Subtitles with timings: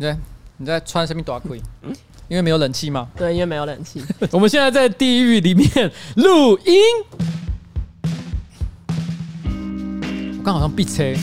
[0.00, 0.16] 对，
[0.56, 1.54] 你在穿什么短裤？
[1.82, 1.94] 嗯，
[2.26, 3.06] 因为没有冷气嘛。
[3.14, 4.02] 对，因为没有冷气。
[4.32, 5.68] 我们现在在地狱里面
[6.16, 6.80] 录音。
[10.38, 11.14] 我刚好像闭车，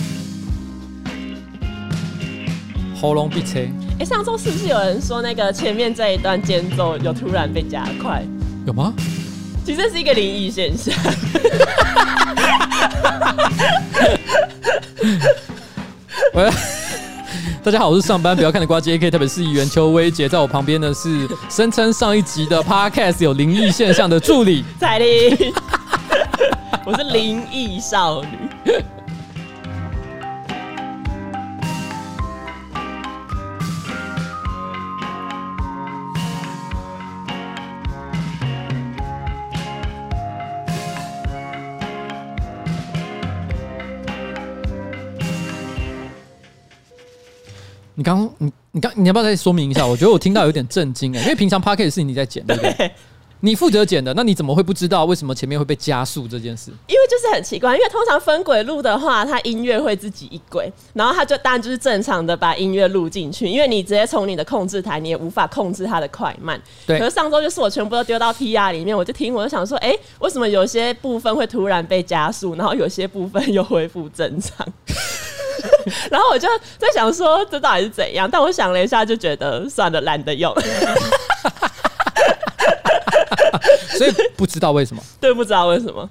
[3.02, 3.68] 喉咙闭车。
[3.98, 8.24] 哎，上周是不是有人说那个前面这一段间奏有突然被加快？
[8.68, 8.94] 有吗？
[9.66, 10.94] 其实这是一个灵异现象。
[16.36, 16.48] 喂，
[17.64, 25.54] 大家好，我是上班不要看的瓜机 A K，特别是议员邱威杰，在我旁边的是声称上一集的 Podcast 有灵异现象的助理彩铃，
[26.86, 28.74] 我是灵异少女。
[47.98, 49.84] 你刚你你刚你要不要再说明一下？
[49.88, 52.92] 我觉得我听到有点震惊哎，因为平常 Podcast 是你在剪对不对？
[53.42, 56.72] 你负责剪的，那你怎么会不知道为什么前面会被加速这件事？
[56.88, 66.60] 因为就是很奇怪，因为通常分轨录的话，它音乐会自己一轨，然后它就当然就是正常的把音乐录进去，因为你直接从你的控制台，你也无法控制它的快慢。
[66.86, 66.98] 对。
[66.98, 74.68] 可是上周就是我全部都丢到 PR 里面，我就听，我就想说，哎、欸，为什么有些部分会突然被加速，然后有些部分又恢复正常？
[76.12, 78.30] 然后我就在想说，这到底是怎样？
[78.30, 80.54] 但我想了一下，就觉得算了，懒得用。
[83.98, 85.02] 所以不知道为什么？
[85.20, 86.10] 对，不知道为什么。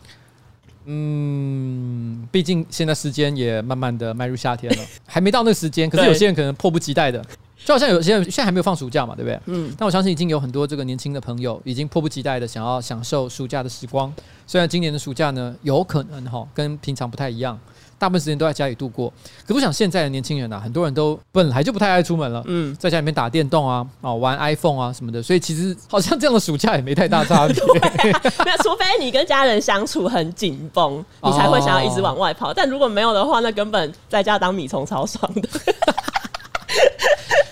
[0.88, 5.90] 嗯，毕竟现在时间也慢慢的迈入夏天了， 还没到那个时间。
[5.90, 7.20] 可是有些人可能迫不及待的，
[7.64, 9.40] 就好像有些人现在还没有放暑假嘛，对不对？
[9.46, 9.74] 嗯。
[9.76, 14.14] 但我相信已经有很多这个年轻的朋友已经迫不及待的想要享受暑假的时光。
[14.46, 17.58] 虽然今年的暑假呢，有可能哈跟平常不太一样。
[17.98, 27.56] 大部分时间都在家里度过，可是我想现在的年轻人啊，很多人都本来就不太爱出门了，嗯，在家里面打电动啊，啊玩 iPhone 啊什么的，所以其实好像这样的暑假也没太大差别。
[28.44, 32.52] 那除非你跟家人相处很紧绷，你才会想要一直往外跑。
[32.52, 35.48] 但如果没有的话，那根本在家当米虫超爽的。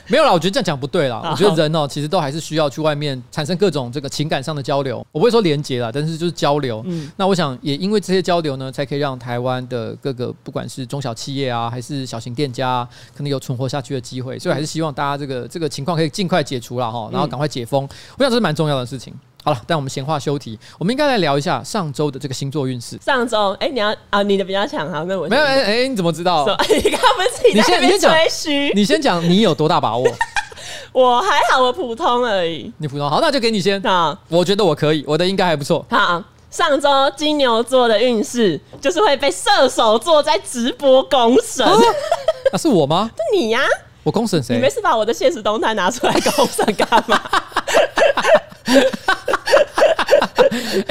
[0.09, 1.21] 没有啦，我觉得这样讲不对啦。
[1.31, 4.99] 我觉得人哦，其实都还是需要去外面产生各种这个情感上的交流。
[5.11, 6.83] 我不会说连接啦，但是就是交流。
[6.87, 14.39] 嗯，那我想也因为这些交流呢，才可以让台湾的各个不管是中小企业啊，还是小型店家啊，可能有存活下去的机会。
[14.39, 17.89] 所以还是希望大家这个这个情况可以尽快解除了哈，然后赶快解封。
[18.19, 19.15] 我想这是蛮重要的事情。
[19.45, 22.99] 好了，但我们闲话休题，我们应该来聊一下上周的这个星座运势。
[23.05, 26.47] 上周，哎、欸，你要啊，你的比较强哈，那我没有，哎、欸，你怎么知道？
[26.67, 28.73] 你刚刚不是自己在那边吹嘘？
[28.75, 30.07] 你先讲，你有多大把握？
[30.93, 32.73] 我还好，我普通而已。
[32.79, 33.79] 你普通，好，那就给你先。
[33.83, 35.85] 好，我觉得我可以，我的应该还不错。
[35.91, 41.67] 好，上周金牛座的运势就是会被射手座在直播公审。
[41.67, 41.73] 那、
[42.53, 43.11] 啊、是我吗？
[43.15, 43.69] 是你呀、啊。
[44.05, 44.57] 我公审谁？
[44.57, 47.21] 你没事把我的现实动态拿出来公审干嘛？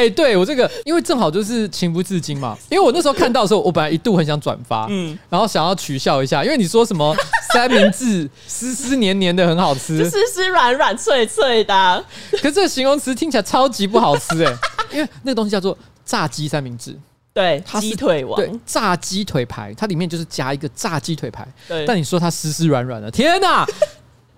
[0.04, 2.58] 哎、欸，对我这个，因为正好就是情不自禁嘛。
[2.70, 7.16] 因为我那时候看到的时候，我本来一度很想转发，嗯，然后想要取笑一下，因为你说什么
[7.54, 14.58] 三明治湿湿黏黏的很好吃，湿湿软软脆脆的、啊，可是这个形容词听起来超级不好吃哎、欸，
[14.92, 16.94] 因为那个东西叫做炸鸡三明治，
[17.34, 23.66] 对，鸡腿王，对，炸鸡腿排，它里面就是加一个炸鸡腿排，对，但你说它湿湿软软的，天哪！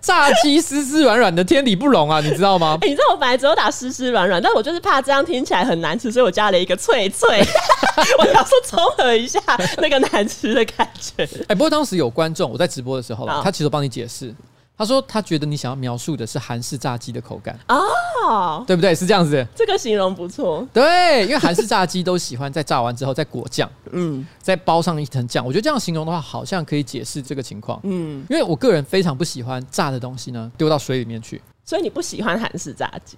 [0.06, 2.78] 炸鸡丝丝软软的，天理不容啊，你知道吗？
[2.80, 7.44] 欸、 你知道我本来只有打丝丝软软，但我就是怕这样听起来很难吃，所以我加了一个脆脆，
[8.20, 9.40] 我要说综合一下
[9.78, 11.24] 那个难吃的感觉。
[11.24, 14.32] 哎、欸，不过当时有观众，我在直播的时候，他其实帮你解释。
[14.78, 18.94] 他说：“他觉得你想要描述的是韩式炸鸡的口感哦，对不对？
[18.94, 20.66] 是这样子，这个形容不错。
[20.72, 25.44] 对，因为韩式炸鸡都喜欢在炸完之后再裹酱，嗯，再包上一层酱。
[25.44, 27.80] 我觉得这样形容的话，好像可以解释这个情况。
[27.84, 33.16] 嗯，因为我个人非常不喜欢炸的东西呢丢到水里面去，所以你不喜欢韩式炸鸡。”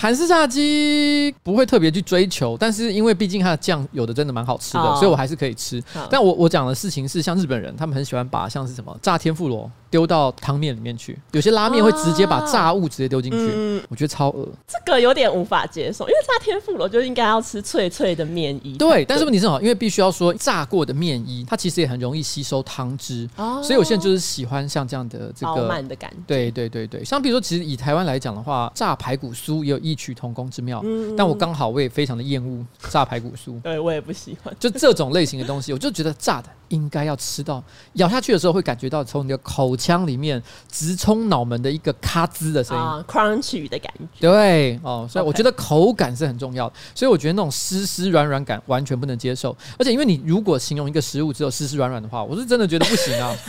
[0.00, 5.82] 韩式炸鸡不会特别去追求，但是因为毕竟它的酱有的真的蛮好吃的，所以我还是可以吃。
[6.08, 14.48] 但我我讲的事情是，像日本人，他们很喜欢把像是什么炸天妇罗丢到汤面里面去，有些拉面会直接把炸物直接丢进去，我觉得超恶。
[14.68, 18.76] 这个有点无法接受，因为炸天妇罗就应该要吃脆脆的面衣。
[18.78, 26.16] 对，但是问题是好，因为必须要说炸过的面衣，它其实也很容易吸收汤汁，所以有些人就是喜欢像这样的这个慢的感觉。
[26.24, 29.87] 对对对对，像比如说，其实以台湾来讲的话，炸排骨酥也有。
[29.88, 34.54] 异曲同工之妙，嗯、但我刚好我也非常的厌恶炸排骨酥， 对我也不喜欢。
[34.58, 37.62] 就这种类型的东西，我就觉得炸的应该要吃到
[37.94, 44.20] 咬下去的时候，会感觉到从你的口腔里面直冲脑门的一个咔吱的声音，啊，crunchy 的感觉。
[44.20, 46.74] 对哦，所以我觉得口感是很重要的。
[46.94, 49.56] 所以我觉得那种湿湿软软感完全不能接受。
[49.78, 53.34] 而且因为你如果形容一个食物只有湿湿软软的话，我是真的觉得不行啊。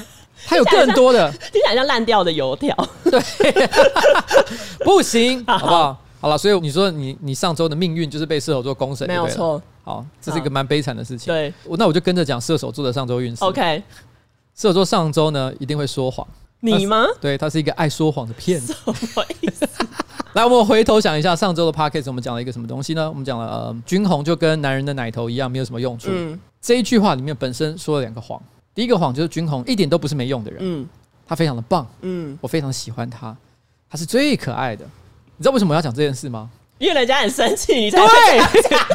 [0.48, 2.74] 它有更多的，听起来像烂掉的油条。
[3.04, 3.20] 对，
[4.86, 6.02] 不行，好不好？
[6.19, 9.62] 好了，所以你说你你上周的命运就是被射手座攻神，没有错。
[9.83, 11.33] 好，这是一个蛮悲惨的事情。
[11.33, 13.44] 对，那我就跟着讲射手座的上周运势。
[13.44, 13.81] OK，
[14.56, 16.27] 射手座上周呢一定会说谎。
[16.60, 17.06] 你吗？
[17.21, 18.74] 对，他是一个爱说谎的骗子。
[18.74, 19.66] 什么意思？
[20.33, 23.10] 来，我们回头想一下，上周的 podcast 我们讲了一个什么东西呢？
[23.10, 26.10] 我们讲了，呃，军红就跟男人的奶头一样，没有什么用处。
[26.12, 28.39] 嗯，这一句话里面本身说了两个谎。
[28.75, 30.60] 第一个谎就是军红一点都不是没用的人。
[30.62, 30.88] 嗯，
[31.25, 31.88] 他非常的棒。
[32.01, 33.36] 嗯，我非常喜欢他，
[33.89, 34.86] 他是最可爱的。
[35.40, 36.50] 你知道为什么要讲这件事吗？
[36.80, 38.40] 因为人家很生气，你才对。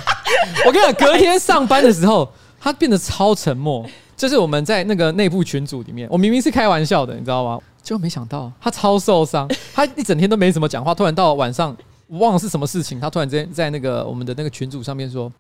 [0.66, 2.30] 我跟你讲，隔天上班的时候，
[2.60, 3.84] 他变得超沉默。
[4.14, 7.58] 就是我们在那个内部群组里面，我明明是开玩笑的，你知道吗？
[7.82, 11.74] 结果没想到他超受伤，他一整天都没怎么讲话，突然到晚上，
[12.06, 15.32] 我忘了是什么事情，他突然之间在那个我们的那个群组上面说：“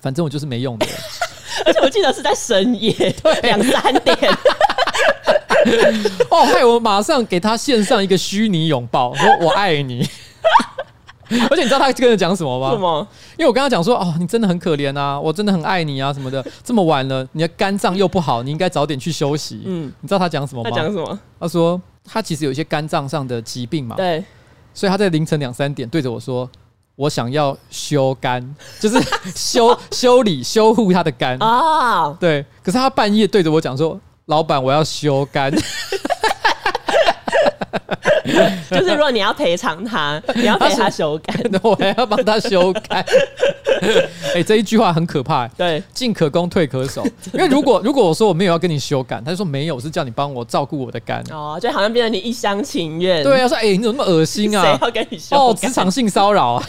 [0.00, 0.86] 反正我就是没用的。
[1.66, 4.16] ”而且我记得是在深夜，对，两三点。
[6.30, 10.08] 哦，害我马上给他献上一个虚拟拥抱，说我爱你。
[11.50, 12.70] 而且你知道他跟人讲什么吗？
[12.70, 13.06] 什么？
[13.36, 16.44] 因为我跟他讲说，哦，你真的很可怜啊，我真的很爱你啊，什么的。
[16.62, 19.62] 这么晚了，你的肝脏又不好，你应该早点去休息。
[19.64, 20.70] 嗯，你知道他讲什么吗？
[20.70, 21.18] 他讲什么？
[21.40, 23.96] 他说他其实有一些肝脏上的疾病嘛。
[23.96, 24.22] 对。
[24.72, 26.48] 所以他在凌晨两三点对着我说，
[26.96, 29.00] 我想要修肝， 就是
[29.34, 32.10] 修修理修护他的肝啊。
[32.20, 32.44] 对。
[32.62, 35.52] 可是他半夜对着我讲说，老板，我要修肝。
[38.70, 43.04] 就是如果你要赔偿他，你要给他修肝， 我还要帮他修改。
[44.34, 45.46] 哎，这一句话很可怕。
[45.48, 47.04] 对，进可攻，退可守。
[47.32, 51.22] 因为如果如果我说我没有要跟你修改，他就说没有，是叫你帮我照顾我的肝。
[51.30, 53.22] 哦，就好像变成你一厢情愿。
[53.22, 54.62] 对啊，说哎，你怎么那么恶心啊？
[54.62, 55.36] 谁要跟你修？
[55.36, 56.68] 哦，职场性骚扰啊！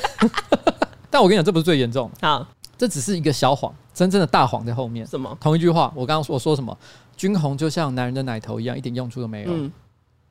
[1.10, 2.12] 但我跟你讲，这不是最严重。
[2.22, 2.46] 好，
[2.78, 5.06] 这只是一个小谎，真正的大谎在后面。
[5.08, 5.36] 什么？
[5.40, 6.78] 同一句话，我刚刚我说什么？
[7.16, 9.50] 军红就像男人的奶头一样，一点用处都没有。
[9.52, 9.72] 嗯。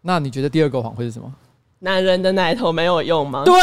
[0.02, 1.32] 那你觉得第二个谎会是什么？
[1.80, 3.44] 男人的奶头没有用吗？
[3.44, 3.54] 对，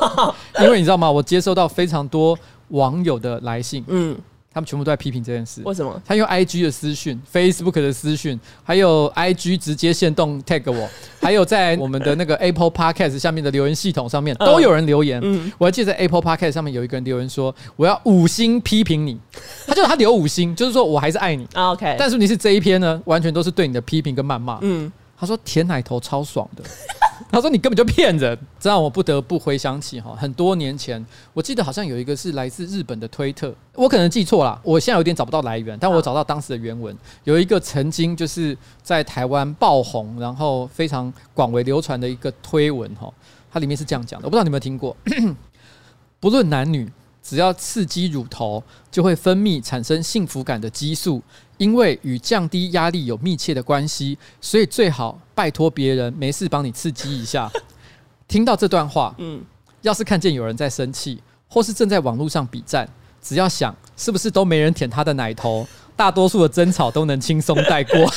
[0.64, 1.10] 因为你知道吗？
[1.10, 2.36] 我接收到非常多
[2.68, 4.16] 网友的来信，嗯，
[4.52, 5.60] 他们全部都在批评这件事。
[5.66, 6.00] 为什么？
[6.06, 10.88] 他用 IG 的私讯、Facebook 的私讯，还有 IG 直接限动 tag 我，
[11.20, 15.20] 还有在我们的那个 Apple Podcast 下面的留言系统上面都有人留言。
[15.22, 19.20] 嗯，我还记得在 Apple Podcast 上面有一个人留言说：“我要五星批评你。”
[19.66, 21.46] 他就他留五星，就是说我还是爱你。
[21.54, 24.58] OK，但是你是这一篇呢，完全都是对你的批评跟谩骂。
[24.62, 24.90] 嗯。
[25.20, 26.64] 他说舔奶头超爽的，
[27.30, 43.12] 他说你根本就骗人，这让我不得不回想起哈，很多年前，我记得好像有一个是来自日本的推特，我可能记错了，我现在有点找不到来源，但我找到当时的原文，有一个曾经就是在台湾爆红，然后非常广为流传的一个推文哈，
[43.52, 44.96] 它里面是这样讲的，我不知道你有没有听过，
[46.18, 46.90] 不论男女，
[47.22, 51.22] 只要刺激乳头，就会分泌产生幸福感的激素。
[51.58, 57.50] 因为与降低压力有密切的关系，所以最好拜托别人没事帮你刺激一下。
[58.26, 59.42] 听到这段话，嗯，
[59.82, 62.88] 要是看见有人在生气，或是正在网络上比战，
[63.20, 67.94] 只要想是不是都没人舔他的奶头， 大多数的争吵都能轻松带过。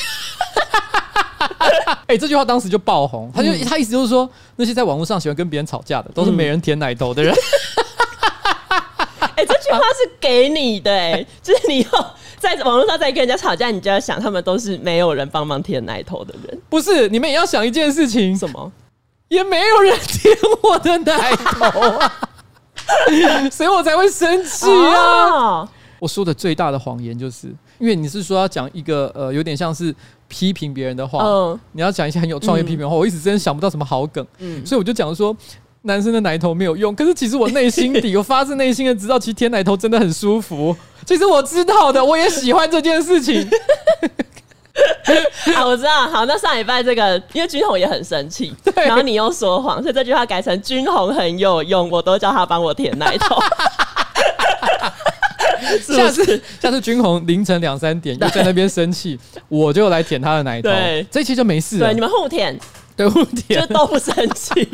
[2.08, 7.36] 哎，这句话当时就爆红，他就他意思就是说，那些在网络上喜欢跟别人吵架的，都是没人舔奶头的人。
[9.78, 12.16] 句话是给你的，哎， 就是你要。
[12.44, 16.62] 在网络上再跟人家吵架，你就要想他们都是没有人帮忙舔奶头的人。
[16.70, 18.70] 不是，你们也要想一件事情，什么？
[19.30, 22.12] 也没有人舔我的奶头啊，
[23.50, 25.62] 所以我才会生气啊！
[25.64, 25.70] 哦、
[26.00, 27.48] 我说的最大的谎言就是，
[27.80, 29.96] 因为你是说要讲一个呃，有点像是
[30.28, 35.34] 批评别人的话，嗯、你要讲一些很有创意批评的话，嗯、我一直真的想不到什么好梗，嗯，所以我就讲说。
[35.84, 40.76] 男生的奶头没有用，可是其实我内心底，我发自内心的知道，其实舔奶头真的很舒服。
[41.06, 43.48] 其实我知道的，我也喜欢这件事情。
[45.54, 46.08] 好， 我知道。
[46.08, 53.38] 好，那上礼拜这个，因为君红也很生气， 对然后你又说谎，所以这句话改成君红很有用，我都叫他帮我舔奶头。
[55.82, 60.70] 下次，下次君红凌晨两三点又在那边生气，我就来舔他的奶头。
[60.70, 61.88] 对，这一期就没事了。
[61.88, 62.58] 对，你们互舔，
[62.96, 64.70] 对，互舔，就都不生气。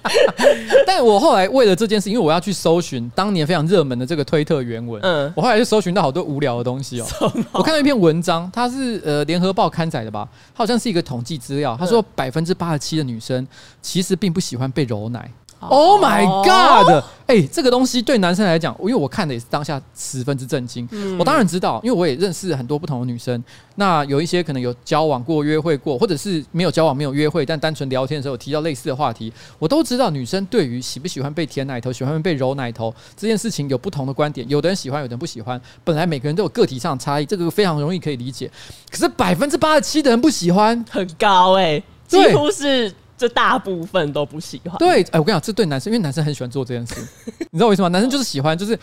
[0.86, 7.06] 但我后来为了这件事，因为我要去搜寻当年非常热门的这个推特原文，嗯，我后来就搜寻到好多无聊的东西哦。
[7.34, 11.76] 么我看到一篇文章，它是呃联合报刊载的吧，它好像是一个统计资料。
[11.78, 13.46] 他说百分之八十七的女生
[13.80, 15.30] 其实并不喜欢被揉奶
[15.68, 17.04] Oh my god！
[17.26, 20.86] 哎、欸，这个东西对男生来讲，因为我看的也是当下十分之震惊。
[20.90, 23.42] 嗯、我当然知道，因为我也认识很多不同的女生。
[23.76, 34.46] 那有一些可能有交往过、约会过，或者是没有交往、没有约会，但单纯聊天的时候有提到类似的话题，我都知道女生对于喜不喜欢被舔奶头、喜欢被揉奶头这件事情有不同的观点。
[34.48, 35.58] 有的人喜欢，有的人不喜欢。
[35.84, 38.50] 本来每个人都有个体上的差异，这个非常容易可以理解。
[38.90, 42.92] 可是百分之八十七的人不喜欢，很高哎、欸，几乎是。
[43.22, 44.76] 这大部分都不喜欢。
[44.78, 47.00] 对，哎，我跟你讲，这对男生，因为男生很喜欢做这件事，
[47.50, 47.88] 你知道为什么？
[47.90, 48.76] 男生就是喜欢，就是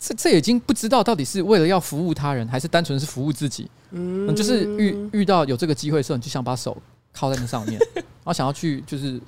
[0.00, 3.70] 这这已经不知道到底是为了要服务他人，还是单纯是服务自己。
[3.92, 6.76] 嗯，就是遇遇到有这个机会的时候，你就想把手
[7.12, 9.20] 靠在那上面， 然后想要去就是。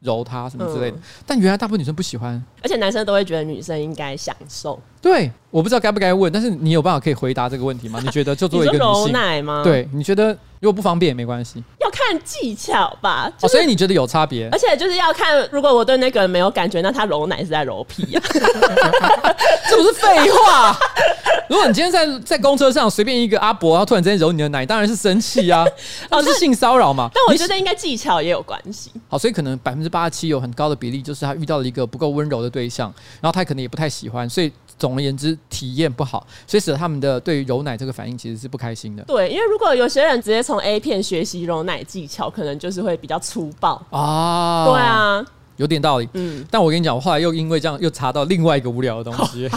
[0.00, 4.78] 揉它什么之类的，嗯、但原来大部分女生不喜欢，而且男生都会觉得女生应该享受。
[5.04, 8.00] 对，我不知道该不该问，但是你有办法可以回答这个问题吗？
[8.02, 9.60] 你觉得就作为一个女性，揉奶吗？
[9.62, 10.28] 对，你觉得
[10.60, 13.30] 如果不方便也没关系，要看技巧吧。
[13.36, 14.48] 就是哦、所以你觉得有差别？
[14.50, 18.24] 而且就是要看，如果我对那个人没有感觉，那他揉奶是在揉屁呀、啊？
[19.68, 20.74] 这不是废话。
[21.50, 25.62] 如果你今天在在公车上随便一个阿伯，然后突然之间揉你的奶，当然是生气啊，
[26.10, 27.10] 那是性骚扰嘛。
[27.12, 28.90] 但我觉得应该技巧也有关系。
[29.10, 39.04] 好，所以可能百分之八十七有很高的比例，就是他遇到了一个不够温柔的对象，然后他可能也不太喜欢，所以总而言之体验不好，所以使得他们的对于揉奶这个反应其实是不开心的。
[39.04, 44.64] 对，因为如果有些人直接从 A 片学习揉奶技巧，可能就是会比较粗暴啊。
[44.66, 45.24] 对啊。
[45.56, 49.48] 有点道理，嗯，但我跟你讲，我后来又因为这样又查到另外一个无聊的东西。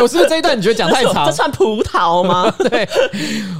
[0.00, 1.26] 我是不是这一段你觉得讲太长？
[1.26, 2.48] 这算葡萄吗？
[2.70, 2.88] 对，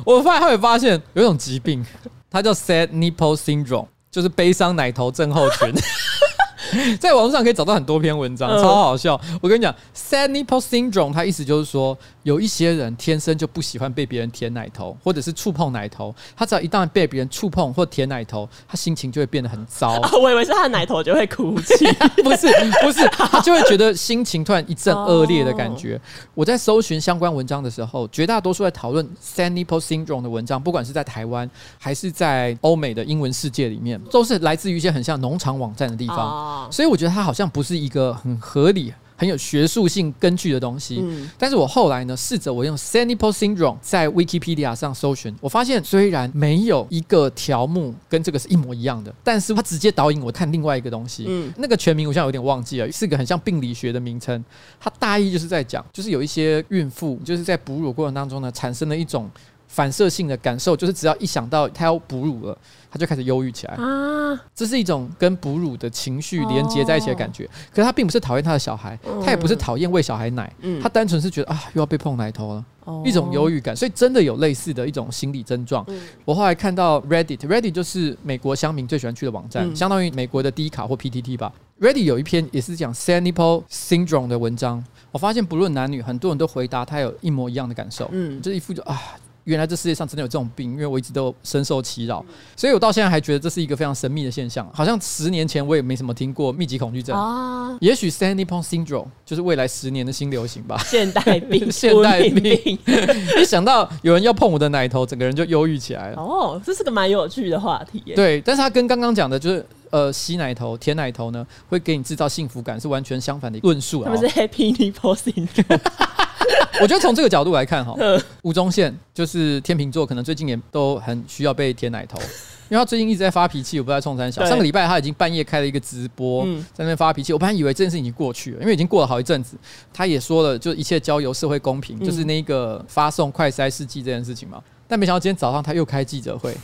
[0.06, 1.84] 我发现后来发现有一种疾病，
[2.30, 5.74] 它叫 sad nipple syndrome，就是悲伤奶头症候群。
[7.00, 9.20] 在网络上可以找到很多篇文章，超好笑。
[9.40, 16.14] 我跟你讲，sad nipple syndrome，它意思就是说，有一些人天生就不喜欢被别人舔奶头，或者是触碰奶头。
[16.36, 20.00] 他只要一旦被别人触碰或舔奶头，他心情就会变得很糟。
[20.20, 21.86] 我以为是他的奶头就会哭泣，
[22.22, 22.48] 不是，
[22.82, 26.00] 不是，他就会觉得心情突然一阵恶劣的感觉。
[26.34, 31.48] 我在搜寻相关文章的时候，绝大多数在讨论 sad nipple syndrome 的文章，不管是在台湾
[31.78, 36.59] 还是在欧美的英文世界里面，都是来自于一些很像农场网站的地方。
[36.70, 40.98] 所以我觉得它好像不是一个很合理、很有学术性根据的东西。
[41.02, 51.26] 嗯，但是我后来呢，试着我用 nipple syndrome 在 Wikipedia 上搜寻，我发现虽然没有一个条目跟这个是一模一样的，但是它直接导引我看另外一个东西。
[51.28, 54.42] 嗯，那个全名我现在有点忘记了，是个很像病理学的名称。
[54.80, 59.30] 它大意就是在讲，就是有一些孕妇就是在哺乳过程当中呢，产生了一种
[59.70, 62.58] 反射性的感受，就是只要一想到他要哺乳了。
[62.92, 64.36] 他就开始忧郁起来啊！
[64.52, 67.48] 这是一种跟哺乳的情绪连接在一起的感觉。
[67.70, 72.64] 可是他并不是讨厌他的小孩，他也不是讨厌喂小孩奶，他单纯是觉得啊，又要被碰奶头了，
[73.04, 73.76] 一种忧郁感。
[73.76, 75.86] 所以真的有类似的一种心理症状。
[76.24, 81.52] 我后来看到 Reddit，Reddit 就是美国乡民最喜欢去的网站，相当于美国的 D 卡或 PTT 吧。
[81.80, 89.00] Reddit 有一篇也是讲 sad nipple syndrome 的文章，我发现不论男女，很多人都回答他有一模一样的感受，嗯，就是一副就啊。
[89.44, 92.24] 原来这世界上真的有这种病，因为我一直都深受其扰，
[92.56, 94.68] 所以我到现在还觉得这是一个非常神秘的现象。
[94.72, 100.76] 好像十年前我也没什么听过密集恐惧症啊，也许 sad nipple syndrome 就是未来十年的新流行吧。
[100.84, 102.78] 现代病， 现代病。
[103.40, 106.20] 一想到有人要碰我的奶头，整个人就忧郁起来了。
[106.20, 108.14] 哦，这是个蛮有趣的话题耶。
[108.14, 114.04] 对，但是他跟刚刚讲的就是呃吸奶头、舔奶头呢，会给你制造幸福感，是完全相反的论述啊。
[114.06, 115.80] 他们是 happy nipple syndrome。
[116.80, 117.94] 我觉得从这个角度来看，哈，
[118.42, 122.18] 吴宗宪就是天秤座，可能最近也都很需要被舔奶头，
[122.70, 124.44] 因为他最近一直在发脾气，我不知道冲三小。
[124.46, 127.34] 上个礼拜他已经半夜开了一个直播，在那边发脾气。
[127.34, 129.56] 我本来以为这件事已经过去了，因为已经过了好一阵子。
[129.92, 134.62] 他也说了，就一切交由社会公平，就是那个发送快筛试剂这件事情嘛。
[134.88, 136.56] 但没想到今天早上他又开记者会，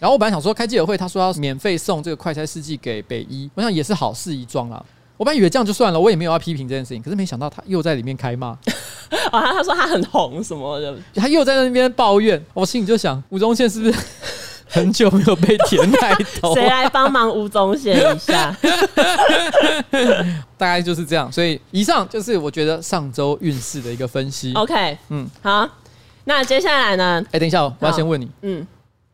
[0.00, 4.82] 然后我本来想说开记者会，他说要免费送这个快筛试剂给北医，我想也是好事一桩啦。
[5.18, 8.56] 我本来以为这样就算了，我也没有要批评这件事情，可是没想到他又在里面开骂。
[9.30, 12.42] 哦，他他说他很红什么的，他又在那边抱怨。
[12.54, 13.98] 我心里就想，吴宗宪是不是
[14.66, 16.54] 很久没有被舔奶头？
[16.54, 18.56] 谁来帮忙吴宗宪一下？
[20.56, 21.30] 大概就是这样。
[21.30, 24.54] 所以以上就是我觉得上周运势的一个分析。
[24.54, 25.68] OK，嗯，好，
[26.24, 27.20] 那接下来呢？
[27.26, 28.66] 哎、欸，等一下，我要先问你，嗯。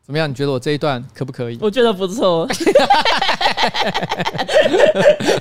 [0.07, 0.29] 怎么样？
[0.29, 1.57] 你觉得我这一段可不可以？
[1.61, 2.47] 我觉得不错。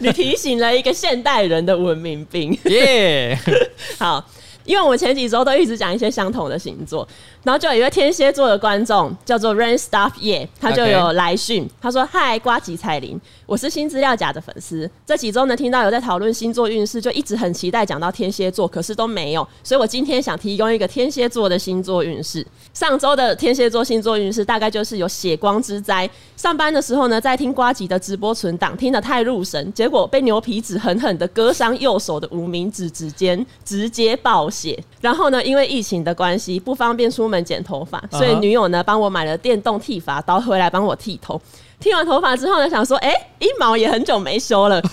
[0.00, 2.58] 你提醒了一个现代人的文明病。
[2.64, 3.38] 耶，
[3.96, 4.28] 好，
[4.64, 7.06] 因为我们前几周都一直讲一些相同的星座，
[7.46, 14.90] 然后就有一位天蝎座的观众叫做 Rain Stuff 叶，他就有来讯.他说：“嗨，瓜吉彩铃，我是新资料夹的粉丝。
[15.06, 19.46] 这几周呢，听到有在讨论星座运势，就一直很期待讲到天蝎座，可是都没有。
[19.62, 22.44] 所以我今天想提供一个天蝎座的星座运势。
[22.74, 26.10] 上周的天蝎座星座运势大概就是有血光之灾。
[26.36, 34.76] 上班的时候呢，在听瓜吉的直播存档，听得太入神，结果被牛皮纸狠狠的割伤右手的无名指指尖，直接爆血。
[35.00, 41.40] 然后呢，因为疫情的关系，不方便出门剪头发，所以女友呢帮我买了电动剃发刀回来帮我剃头。
[41.78, 44.80] 剃完头发之后呢，想说，哎、欸，阴毛也很久没修了。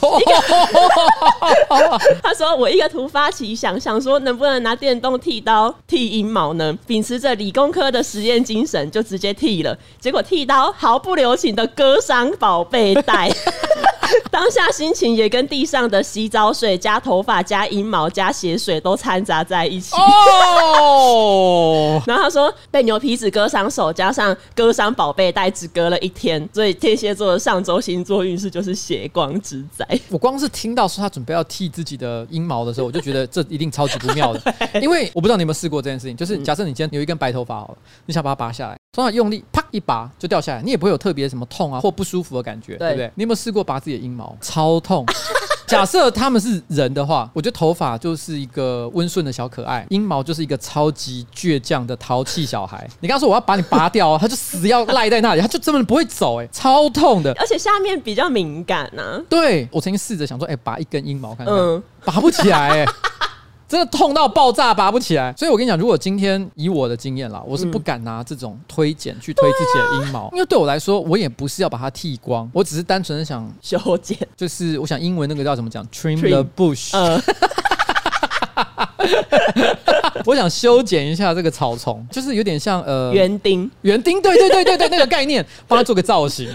[2.22, 6.78] 他说，我一个突发奇想，想说能不能拿电动剃刀剃阴毛呢？
[6.86, 9.78] 秉持着理工科的实验精神，就直接剃了。
[9.98, 13.32] 结果剃刀毫不留情的割伤宝贝袋。
[14.32, 19.96] 当下心情也跟地上的洗澡水加头发加阴毛加血水都掺杂在一起。
[19.96, 29.86] 哦， 然后他说被牛皮纸割伤手，加上割伤宝贝带，只隔了一天，所以天蝎座的上周星座运势就是血光之灾。
[30.10, 43.12] 我光是听到说他准备要剃自己的阴毛的时候，我就觉得这一定超级不妙的，因为我不知道你有没有试过这件事情，就是假设你今天有一根白头发好了，你想把它拔下来，通常用力啪一拔就掉下来，你也不会有特别什么痛啊或不舒服的感觉，对，对不对？
[43.16, 44.38] 你有没有试过拔自己的阴毛？
[44.40, 45.04] 超痛！
[45.66, 52.88] 假设他们是人的话，我觉得头发就是一个温顺的小可爱，阴毛就是一个超级倔强的淘气小孩。
[53.02, 59.20] 你刚刚说我要把你拔掉，他就死要赖在那里，他就根本不会走，哎，超痛的，而且下面比较敏感呐。
[59.28, 62.86] 对，我曾经试着想说，哎，拔一根阴毛看看，嗯，拔不起来，哎。
[63.74, 65.34] 真的痛到爆炸，拔不起来。
[65.36, 76.92] 所以我跟你讲，如果今天以我的经验啦，我是不敢拿这种推剪去推自己的阴毛，因为对我来说，我也不是要把它剃光，我只是单纯的想修剪，就是我想英文那个叫怎么讲，trim the bush。
[80.26, 86.48] 我想修剪一下这个草丛，就是有点像呃园丁，园丁，对对对对对，那个概念， 帮他做个造型。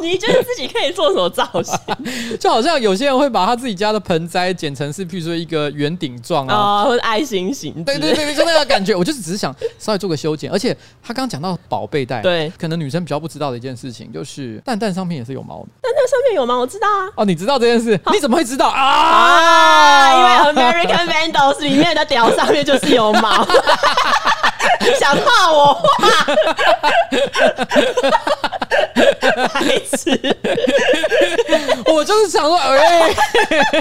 [0.00, 1.76] 你觉得自己可以做什么造型？
[2.38, 7.82] 就好像有些人会把他自己家的盆栽剪成是，譬如说一个圆顶状啊，或者爱心形。
[7.84, 8.94] 对对对，就那个感觉。
[8.94, 10.50] 我就是只是想稍微做个修剪。
[10.50, 10.72] 而且
[11.02, 15.68] 他刚刚讲到宝贝袋，对，可能女生比较不知道的一件事情，就是蛋蛋上面也是有毛的。
[15.82, 17.10] 蛋蛋上面有毛，我知道啊。
[17.16, 17.98] 哦，你知道这件事？
[18.12, 18.80] 你怎么会知道啊？
[18.80, 23.46] 啊，因为 American Vandals 里面的屌上面就是有毛。
[24.98, 26.26] 想骂我话，
[29.54, 30.36] 白痴，
[31.86, 33.14] 我就是想说，哎、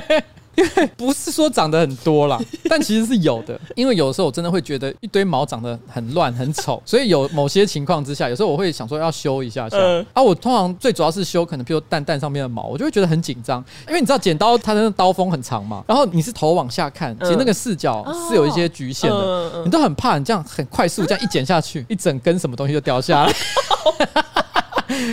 [0.07, 0.23] 欸。
[0.55, 3.59] 因 为不是说长得很多啦， 但其实是有的。
[3.75, 9.77] 因为有的时候我真的会觉得一堆毛长得很乱、很丑，所以有某些情况之下，有时候我会想说要修一下下。
[10.13, 23.33] 啊，我通常最主要是修可能，譬如蛋蛋上面的毛，我就会觉得很紧张，因为你知道剪刀它的刀锋很长嘛，然后你是头往下看，其实那个视角是有一些局限的，你都很怕你这样很快速这样一剪下去， 一整根什么东西就掉下来。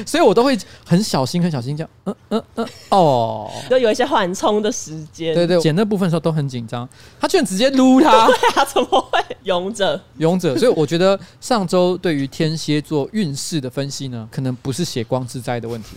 [0.06, 5.34] 所以我都会很小心、很小心这样，嗯嗯嗯，哦， 都有一些缓冲的时间。
[5.34, 6.88] 对对，剪那部分的时候都很紧张。
[7.20, 9.18] 他居然直接撸他， 对啊，怎么会？
[9.44, 10.56] 勇者， 勇者。
[10.56, 15.90] 所以我觉得上周对于天蝎座运势的分析呢，可能不是血光之灾的问题。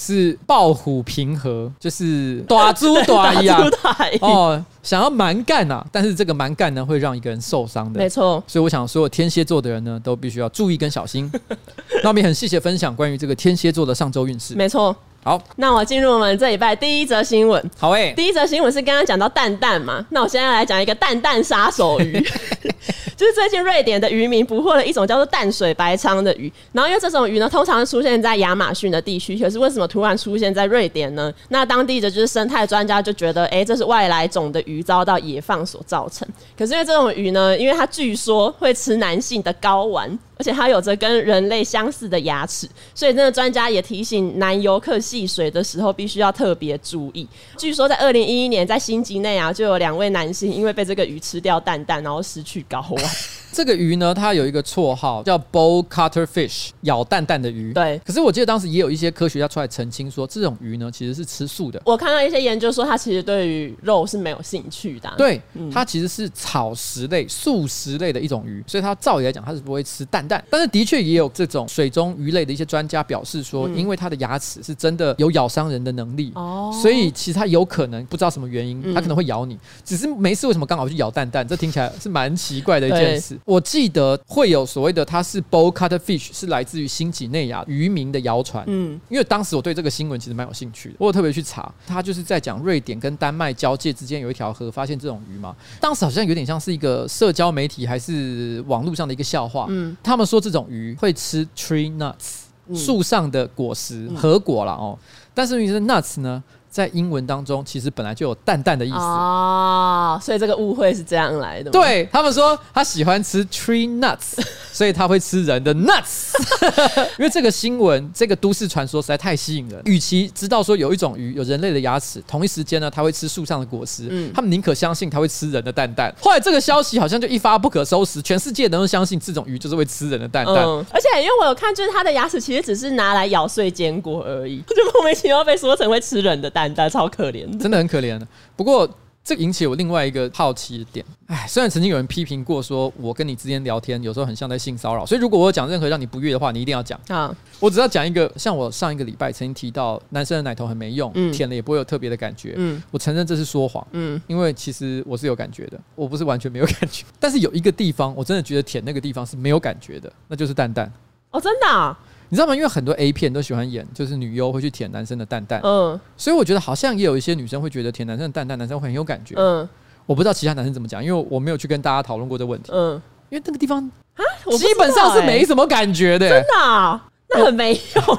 [0.00, 3.68] 是暴虎平和，就是短猪大一啊！
[4.22, 7.98] 哦，想要蛮干啊，但是这个蛮干呢，会让一个人受伤的。
[7.98, 11.28] 没错，所以我想所有，天蝎座的人呢，都必须要注意跟小心。
[12.04, 14.54] 那我们也很谢谢分享关于这个天蝎座的上周运势。
[14.54, 14.94] 没错。
[15.28, 17.62] 好，那我进入我们这礼拜第一则新闻。
[17.76, 22.18] 好诶、欸，第一则新闻是刚刚讲到蛋蛋嘛，那我现在来讲一个蛋蛋杀手鱼，
[23.14, 26.50] 就是最近瑞典的渔民捕获了一种叫做淡水白鲳的鱼。
[26.72, 31.30] 然后因为这种鱼呢，通常出现在亚马逊的地区，可是为什么突然出现在瑞典呢？
[31.50, 36.26] 那当地的就是生态专家就觉得，哎、欸，这是外来种的鱼遭到野放所造成。
[36.56, 40.18] 可是因为这种鱼呢，因为它据说会吃男性的睾丸。
[40.38, 47.28] 而且它有着跟人类相似的牙齿，所以那个专家也提醒男游客戏水的时候必须要特别注意。
[47.56, 53.04] 据说在二零一一年，在新几内亚就有两位男性因为被这个鱼吃掉蛋蛋，然后失去睾丸。
[53.52, 57.72] 这个鱼呢，它有一个绰号叫 bowl cutter fish，咬蛋蛋的鱼。
[57.72, 57.98] 对。
[58.04, 61.80] 可是我记得当时也有一些科学家出来澄清说，这种鱼呢其实是吃素的。
[61.84, 65.12] 我看到一些研究说，它其实对于肉是没有兴趣的。
[65.16, 65.40] 对，
[65.72, 70.42] 它其实是草食类、素食类的一种鱼，所以它照理来讲，它是不会吃蛋蛋。
[70.50, 81.46] 但是的确也有这种水中鱼类的一些专家表示说，因为它的牙齿是真的有咬伤人的能力，哦，所以其实它有可能不知道什么原因，它可能会咬你，只是没事为什么刚好去咬蛋蛋？
[81.46, 83.37] 这听起来是蛮奇怪的一件事。
[83.44, 88.64] 我记得会有所谓的它是 bowl cuttlefish，是来自于新几内亚渔民的谣传。
[88.66, 95.54] 嗯，因为当时我对这个新闻其实蛮有兴趣的，我有特别去查，它就是在讲瑞典跟丹麦交界之间有一条河，发现这种鱼嘛。
[95.80, 99.66] 当时好像有点像是一个社交媒体还是网络上的一个笑话。
[99.68, 102.42] 嗯，他们说这种鱼会吃 tree nuts，
[102.74, 104.98] 树上的果实，核果了哦。
[105.34, 106.42] 但是你是 nuts 呢？
[106.70, 111.70] 在英文当中，其实本来就有“蛋蛋”的意思哦，所以这个误会是这样来的。
[111.70, 114.40] 对，他们说他喜欢吃 tree nuts，
[114.72, 116.32] 所以他会吃人的 nuts。
[117.18, 119.80] 因为这个新闻，这个都市传说实在太吸引人。
[119.86, 126.14] 与其知道说有一种鱼有人类的牙齿，同一时间呢，它会吃树上的果实，嗯，他们宁可相信它会吃人的蛋蛋。
[126.20, 130.56] 后来这个消息好像就一发不可收拾，全世界人都相信这种鱼就是会吃人的蛋蛋。
[130.56, 136.57] 嗯，而且因为我有看，就是它的牙齿其实只是拿来咬碎坚果而已， 就莫名其妙被说成会吃人的蛋。
[136.90, 138.20] 超可怜，真的很可怜。
[138.56, 138.88] 不过
[139.22, 141.04] 这引起我另外一个好奇的点。
[141.26, 147.36] 哎，虽然曾经有人批评过，说我跟你之间聊天有时候很像在性骚扰，所以如果我讲任何让你不悦的话，你一定要讲啊。
[147.60, 152.54] 我只要讲一个，像我上一个礼拜曾经提到，男生的奶头很没用，嗯、舔了也不会有特别的感觉。
[152.56, 153.86] 嗯，我承认这是说谎。
[153.90, 157.04] 嗯，因为其实我是有感觉的，我不是完全没有 感觉。
[157.20, 160.90] 但是有一个地方，我真的觉得舔那个地方是没有感觉的，那就是蛋蛋。
[161.30, 161.98] 哦，真的啊？
[162.28, 162.54] 你知道吗？
[162.54, 169.68] 因为很多 A 片都喜欢演，就是女优会去舔男生的蛋蛋，嗯，所以我觉得好像也有一些女生会觉得舔男生的蛋蛋，男生会很有感觉，嗯，
[170.04, 173.82] 我不知道其他男生怎么讲，因为我没有去跟大家讨论过这个问题，嗯，因为那个地方
[174.14, 174.22] 啊，
[174.58, 178.18] 基本上是没什么感觉的、欸，真的、啊，那很没用，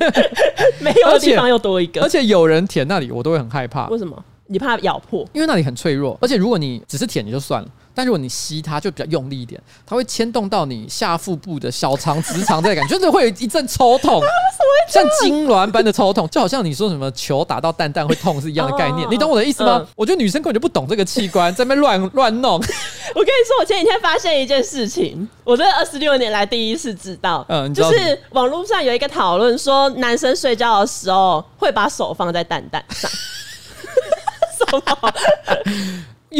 [0.80, 4.24] 没有的地方又多一个，而且有人舔那里，我都会很害怕，为什么？
[4.46, 5.24] 你怕咬破？
[5.32, 7.68] 因为那里很脆弱，而且如果你只是舔你就算了。
[7.94, 14.22] 但如果你吸它，就比较用力一点，它会牵动到你下腹部的小肠、直肠这个感觉，就是会有一阵抽痛，
[14.88, 19.86] 像痉挛般的抽痛，就好像你说什么球打到蛋蛋会痛是一样的概念，你懂我的意思吗？
[19.96, 22.54] 我觉得女生根本就不懂这个器官，在那边乱乱弄。
[23.12, 33.10] 我跟你说，我前几天发现一件事情，我这二十六年来第一次知道，嗯，就是网络上有一个讨论说，男生睡觉的时候会把手放在蛋蛋上，
[34.58, 35.14] 什么？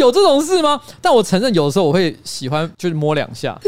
[0.00, 0.80] 有这种事吗？
[1.00, 3.56] 但我承认，有的时候我会喜欢，就是摸两下。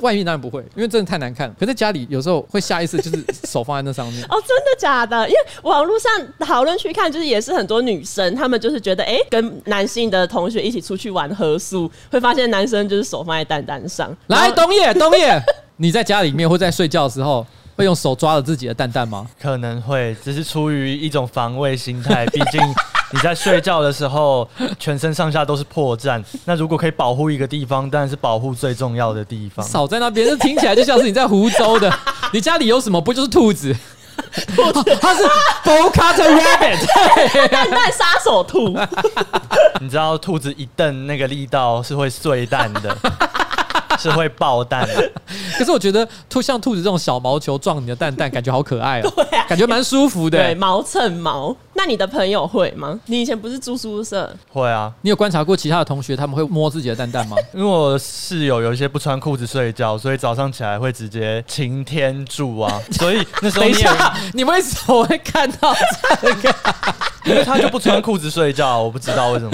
[0.00, 1.54] 外面当然不会，因为真的太难看了。
[1.58, 4.22] 可在家里，有时候会下意识就是手放在那上面。
[4.28, 5.28] 哦，真的假的？
[5.28, 14.14] 因为网络上讨论区看，就是也是很多女生，她们就是觉得，哎、欸，跟男性的同学一起出去玩合宿，会发现男生就是手放在蛋蛋上。
[14.26, 15.40] 来，东野，东野，
[15.76, 17.46] 你在家里面会在睡觉的时候，
[17.76, 19.26] 会用手抓着自己的蛋蛋吗？
[19.40, 22.60] 可能会，只是出于一种防卫心态，毕竟。
[23.12, 26.22] 你在睡觉的时候，全身上下都是破绽。
[26.44, 29.66] 那如果可以保护一个地方，当然是保护最重要的地方。
[29.66, 31.92] 少在那边，这听起来就像是你在湖州的。
[32.32, 33.00] 你家里有什么？
[33.00, 33.74] 不就是兔子？
[34.54, 35.22] 兔子， 它是
[35.62, 38.76] cutter rabbit，蛋蛋杀手兔。
[39.80, 42.96] 你知道兔子一蹬那个力道是会碎蛋的。
[43.98, 45.10] 是会爆蛋的，
[45.56, 50.48] 可是我觉得兔像兔子这种小毛球撞你的蛋蛋，感觉好可爱哦、喔，对啊、感觉蛮舒服的、欸。
[50.48, 51.56] 对，毛蹭毛。
[51.76, 52.98] 那你的朋友会吗？
[53.06, 54.34] 你以前不是住宿舍？
[54.52, 54.92] 会啊。
[55.02, 57.36] 你有观察过其他的同学他们会摸自己的蛋蛋吗？
[57.52, 62.80] 因为我室友有一些不穿裤子睡觉，所以早上起来会直接擎天柱啊。
[62.92, 65.74] 所以那时候你等一下，你为什么会看到
[66.22, 66.54] 这个？
[67.26, 69.50] 因为他就不穿裤子睡觉，我不知道为什么。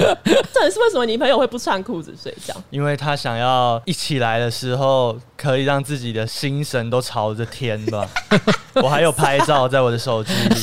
[0.53, 1.07] 这是为什么？
[1.07, 2.55] 你朋友会不穿裤子睡觉？
[2.69, 8.07] 因为他想要一起来的时候，可以让自己的心神都朝着天吧。
[8.75, 10.57] 我还有拍照在我的手机里。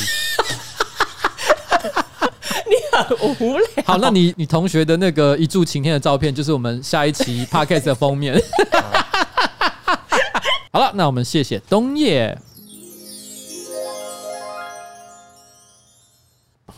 [3.40, 3.66] 无聊。
[3.84, 8.40] 好，那你你同学的那个一柱擎天的照片，就是我们下一期 Podcast 的封面。
[10.72, 12.36] 好了，那我们谢谢冬夜。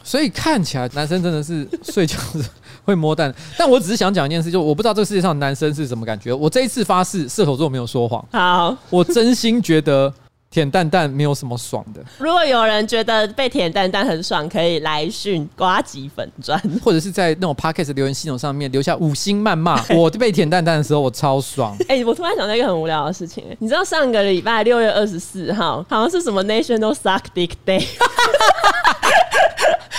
[0.03, 2.45] 所以看起来男生真的是睡觉时
[2.85, 6.35] 会摸蛋，但我只是想讲一件事，就我不知道这个世界上男生是什么感觉。
[6.35, 8.23] 我这一次发誓，射手座没有说谎。
[8.33, 10.13] 好，我真心觉得。
[10.53, 12.01] 舔蛋蛋没有什么爽的。
[12.19, 19.83] 如果有人觉得被舔蛋蛋很爽，可以来讯瓜吉粉砖， 或者是在那种 Podcast 留言系统上面留下五星谩骂。
[19.97, 21.75] 我被舔蛋蛋的时候，我超爽。
[21.89, 27.83] 哎、欸，我突然想到一个很无聊的事情，你知道上个礼拜六月二十四号好像是什么 National Suck Dick Day？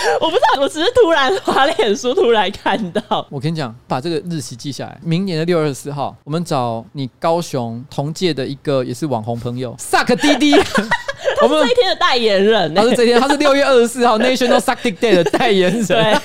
[0.20, 3.26] 我不知道，我只是突然滑脸书，突然看到。
[3.30, 10.54] 我跟你讲，把这个日期记下来，明年的六月二十四号，我们找你高雄同届的一个也是网红朋友，Suck 滴滴，
[11.42, 15.86] 我们这一天的代言人，他是这天，他是六月二十四号 National Suck Dick Day 的代言人。
[15.86, 16.16] 对。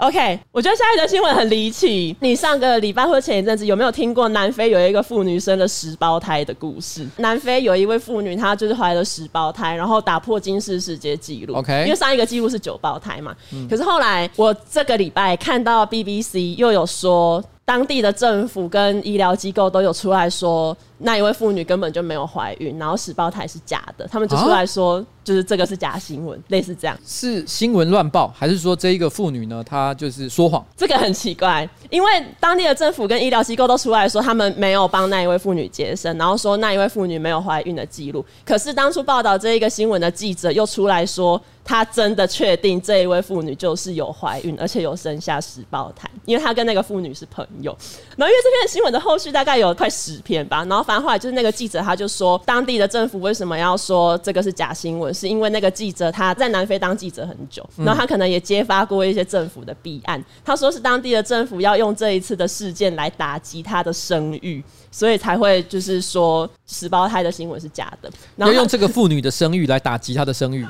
[0.00, 2.16] OK，我觉得下一则新闻很离奇。
[2.20, 7.06] 你上个礼拜或前一阵子有没有听过南非有一个妇女生了十胞胎的故事？
[7.18, 11.54] 南非有一位妇女，她就是怀了十胞胎，然后打破金氏世界纪录。
[11.54, 13.36] OK，因为上一个纪录是九胞胎嘛。
[13.52, 17.44] 嗯、可是后来我这个礼拜看到 BBC 又有说。
[17.70, 24.98] 当地的政府跟医疗机构都有出来说，那一位妇女根本就没有怀孕，然后十胞胎是假的，他们就出来说。
[24.98, 26.98] 啊就是这个是假新闻，类似这样。
[27.06, 29.62] 是新闻乱报，还是说这一个妇女呢？
[29.62, 30.64] 她就是说谎？
[30.74, 38.24] 这个很奇怪，因为当地的政府跟医疗机构都出来说，他们没有帮那一位妇女接生，然后说那一位妇女没有怀孕的记录。
[38.44, 47.76] 可是当初报道这一个新闻的记者又出来说，他真的确定这一位妇女就是有怀孕，而且有生下十胞胎，因为他跟那个妇女是朋友。
[48.16, 55.12] 然后因为这篇新闻的后续大概有快十篇吧，然后反正后来就是那个记者他就说，当地的政府为什么要说这个是假新闻？
[55.14, 60.22] 是因为那个记者他在南非当记者很久，然后他可能也揭发过一些政府的弊案。
[60.44, 68.10] 他说是当地的政府要用这一次的事件来打击他的声誉，所以才会就是说十胞胎的新闻是假的。
[68.36, 70.66] 然后要用这个妇女的声誉来打击他的声誉，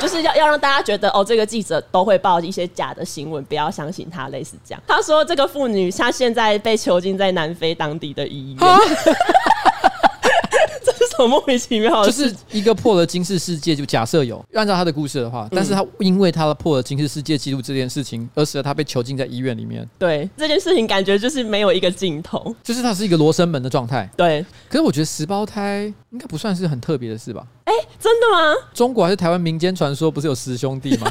[0.00, 4.28] 就是要要让大家觉得哦，这个记者都会报一些假的新闻，不要相信他。
[4.30, 8.60] 类似这样，他说这个妇女她现在被囚禁在南非当地的医院。
[11.28, 19.86] 莫名其妙，就是一个破了金氏世界，就假设有按照他的故事的话，但是他因为他的破了金氏世界纪录这件事情，而使得他被囚禁在医院里面。
[19.98, 24.08] 对这件事情，感觉就是没有一个尽头，就是他是一个罗生门的状态。
[24.16, 27.46] 对，可是我觉得十胞胎应该不算是很特别的事吧？
[27.64, 28.68] 哎、欸，真的吗？
[28.74, 31.10] 中国还是台湾民间传说不是有十兄弟吗？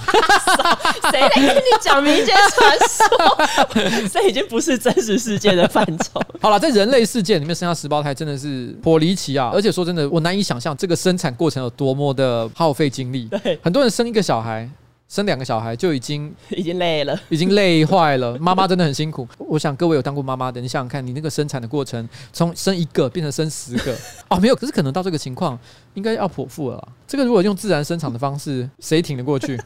[1.10, 4.10] 谁来跟你讲民间传说？
[4.12, 6.22] 这已经不是真实世界的范畴。
[6.42, 9.52] 好了，在人类世界里面生下十胞胎真的是颇离奇啊！
[9.54, 10.10] 而且说真的。
[10.10, 13.26] 我难以想象这个生产过程有多么的耗费精力。
[13.26, 14.70] 对，很多人生一个小孩，
[15.10, 18.38] 生两个小孩就已经 已经累了，已经累坏了。
[18.40, 19.28] 妈妈真的很辛苦。
[19.40, 23.98] 我想各位有当过妈妈的，你想想看，你那个生产的过程，从生一个变成生十个，
[24.30, 25.58] 哦，没有，可是可能到这个情况，
[25.96, 26.88] 应该要剖腹了啦。
[27.08, 29.60] 这个如果用自然生产的方式，谁挺得过去？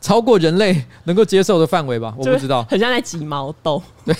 [0.00, 2.14] 超过人类能够接受的范围吧？
[2.16, 3.82] 我不知道，很像在挤毛豆。
[4.04, 4.14] 对。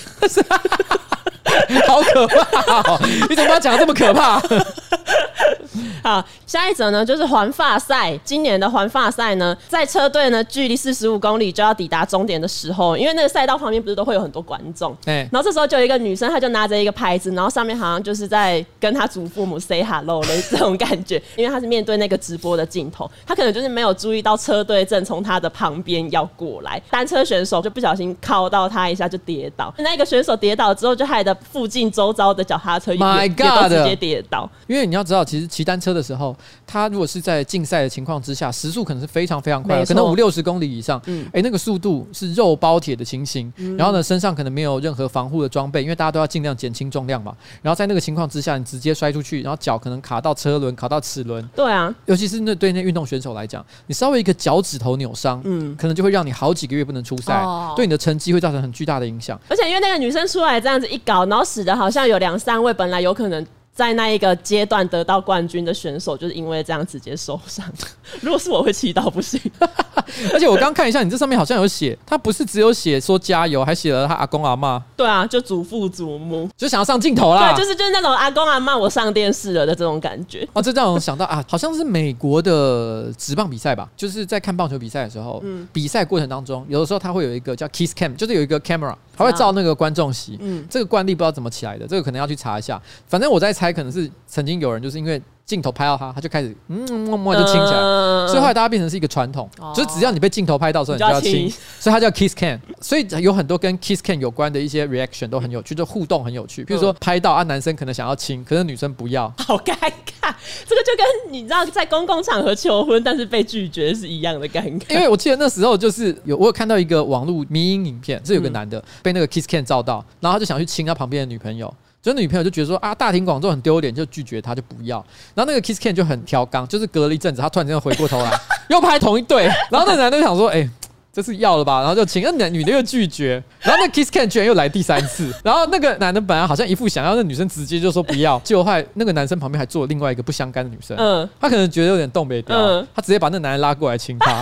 [1.87, 2.99] 好可怕哦！
[3.29, 4.41] 你怎么讲得这么可怕？
[6.03, 8.17] 好，下一则呢，就是环法赛。
[8.23, 14.95] 今年的环法赛呢，在车队呢距离四十五公里就要抵达终点的时候，因为那个赛道旁边不是都会有很多观众？
[15.03, 15.27] 对。
[15.31, 21.21] 然后这时候就有一个女生，她就拿着一个牌子，然后上面好像就是在跟她祖父母 say hello 的这种感觉。
[21.35, 29.73] 因为她是面对那个直播的镜头，她可能就是没有注意到车队正从她的旁边要过来，单车选手就不小心靠到她一下就跌倒。
[29.79, 34.47] 那个选手跌倒之后，就害得附近周遭的脚踏车也 My God 也都直接跌倒。
[34.67, 36.35] 因为你要知道，其实骑单车的时候，
[36.67, 41.01] 他如果是在竞赛的情况之下，时速可能是非常非常快的，可能五六十公里以上。
[41.07, 43.51] 嗯，哎，那个速度是肉包铁的情形。
[43.57, 47.35] 嗯、然后呢，身上可能没有任何防护的装备，因为大家都要尽量减轻重量嘛。
[47.63, 51.43] 然后在那个情况之下，你直接摔出去，然后脚可能卡到车轮，卡到齿轮。
[51.55, 59.39] 对啊，尤其是那对那运动选手来讲，你稍微一个脚趾头扭伤，嗯，可能就会让你好几个月不能出赛，哦、对你的成绩会造成很巨大的影响。
[59.49, 63.45] 而且因为那个女生出来这样子一搞，然后使得好像有两三位本来有可能。
[63.77, 67.63] 在那一个阶段得到冠军的选手，就是因为这样直接受伤。
[68.21, 69.39] 如果是我会气到不行。
[70.33, 74.83] 而且我刚看一下，你这上面好像有写，他不是只有写说加油，还写了他阿公阿妈。
[74.95, 77.53] 对啊，就祖父祖母，就想要上镜头啦。
[77.53, 80.47] 对，就是就是那种阿公阿妈我上电视了的这种感觉。
[80.53, 83.87] 哦，这让我想到啊，好像是美国的职棒比赛吧？
[83.95, 90.37] 就是在看棒球比赛的时候，嗯，比赛过程当中，有的时候他会有一个叫 Kiss Cam，就是有一个 camera，他会照那个观众席。
[90.41, 92.79] 嗯，这个惯例不知道怎么起来的，这个可能要去查一下。
[93.07, 93.73] 反正我在猜。
[93.77, 102.59] 可能是曾经有人就是因为镜头拍到他，他就开始嗯默默就亲起来，所以后来大家变成是一个传统，就是只要你被镜头拍到的时候，你就要亲，所以他叫 kiss cam。
[102.81, 106.65] 所以有很多跟 kiss cam 有关的一些 reaction 都很有趣，就互动很有趣。
[106.65, 110.35] 比如说拍到啊，男生可能想要亲，可是女生不要，好尴尬。
[110.67, 114.93] 这个就跟你知道在公共场合求婚，但是被拒绝是一样的尴尬。
[114.93, 121.73] 因为我记得那时候就是有我有看到一个网络迷因影片，是有个男的被那个 kiss cam 照到，然后他就想去亲他旁边的女朋友。
[122.07, 125.05] 所以女朋友就觉得说啊，大庭广众很丢脸，就拒绝他，就不要。
[125.35, 128.31] 然后那个 Kiss can 就很挑刚，就是隔了一阵子，他突然间回过头来，
[128.69, 129.45] 又拍同一对。
[129.69, 130.69] 然后那男的就想说，哎、欸，
[131.11, 131.79] 这是要了吧？
[131.79, 133.43] 然后就请，那男女的又拒绝。
[133.59, 135.33] 然后那 Kiss can 居然又来第三次。
[135.43, 138.39] 然后那个男的本来好像一副想要，那女生直接就说不要。
[138.39, 144.41] 结果后来那个男生旁边还坐了另外一个不相干的女生，嗯，他可能觉得有点动没掉，嗯，他直接把那男的拉过来亲他。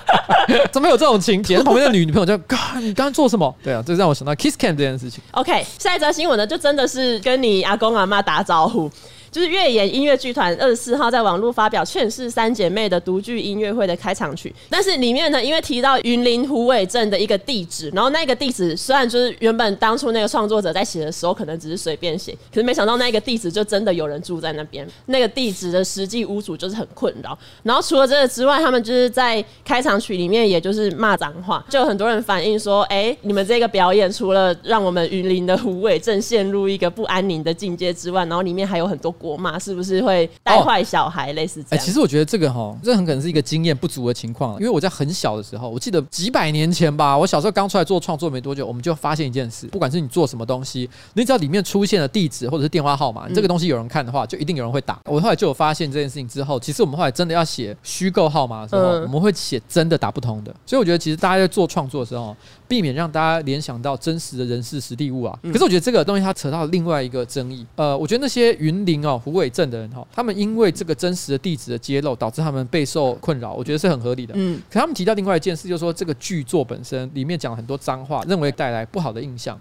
[0.72, 1.58] 怎么有这种情节？
[1.64, 2.36] 旁边的女女朋友就，
[2.80, 3.54] 你刚刚做什么？
[3.62, 5.22] 对啊，这让我想到 kiss cam 这件事情。
[5.32, 8.90] OK，下一则新闻呢，就真的是跟你阿公阿妈打招呼。
[9.32, 27.36] 就是月岩音乐剧团二十四号在网络发表《劝世三姐妹》的独剧音乐会的开场曲，但是里面呢，因为提到云林虎尾镇的一个地址，然后那个地址虽然就是原本当初那个创作者在写的时候可能只是随便写，可是没想到那个地址就真的有人住在那边，那个地址的实际屋主就是很困扰。
[27.62, 41.32] 然后除了这个之外，他们就是在开场曲里面也就是骂脏话，就有很多人反映说，哎、你们这个表演除了让我们云林的虎尾镇陷入一个不安宁的境界之外，然后里面还有很多国骂，是不是会带坏小孩？
[41.32, 41.68] 类似这样。
[41.70, 55.00] 哎、欸，其实我觉得这个哈，这很可能是一个经验不足的情况，因为我在很小的时候，我记得几百年前吧，我小时候刚出来做创作没多久，我们就发现一件事，不管是你做什么东西，你只要里面出现了地址或者是电话号码，你这个东西有人看的话，就一定有人会打。
[55.04, 60.54] 我后来就有发现这件事情之后，其实我们后来真的要写虚构号码的时候，我们会写真的打不通的。
[60.66, 62.34] 所以我觉得，其实大家在做创作的时候，
[62.72, 65.38] 避免让大家联想到真实的人事实地物啊。
[65.42, 67.66] 可是我觉得这个东西它扯到另外一个争议。
[67.76, 74.32] 呃，我觉得那些云林哦虎尾镇的人哈，他们因为这个真实的地址的揭露，导致他们备受困扰，我觉得是很合理的。
[74.38, 79.60] 嗯，可他们提到另外一件事，就是说这个剧作本身里面讲了很多脏话，认为带来不好的印象。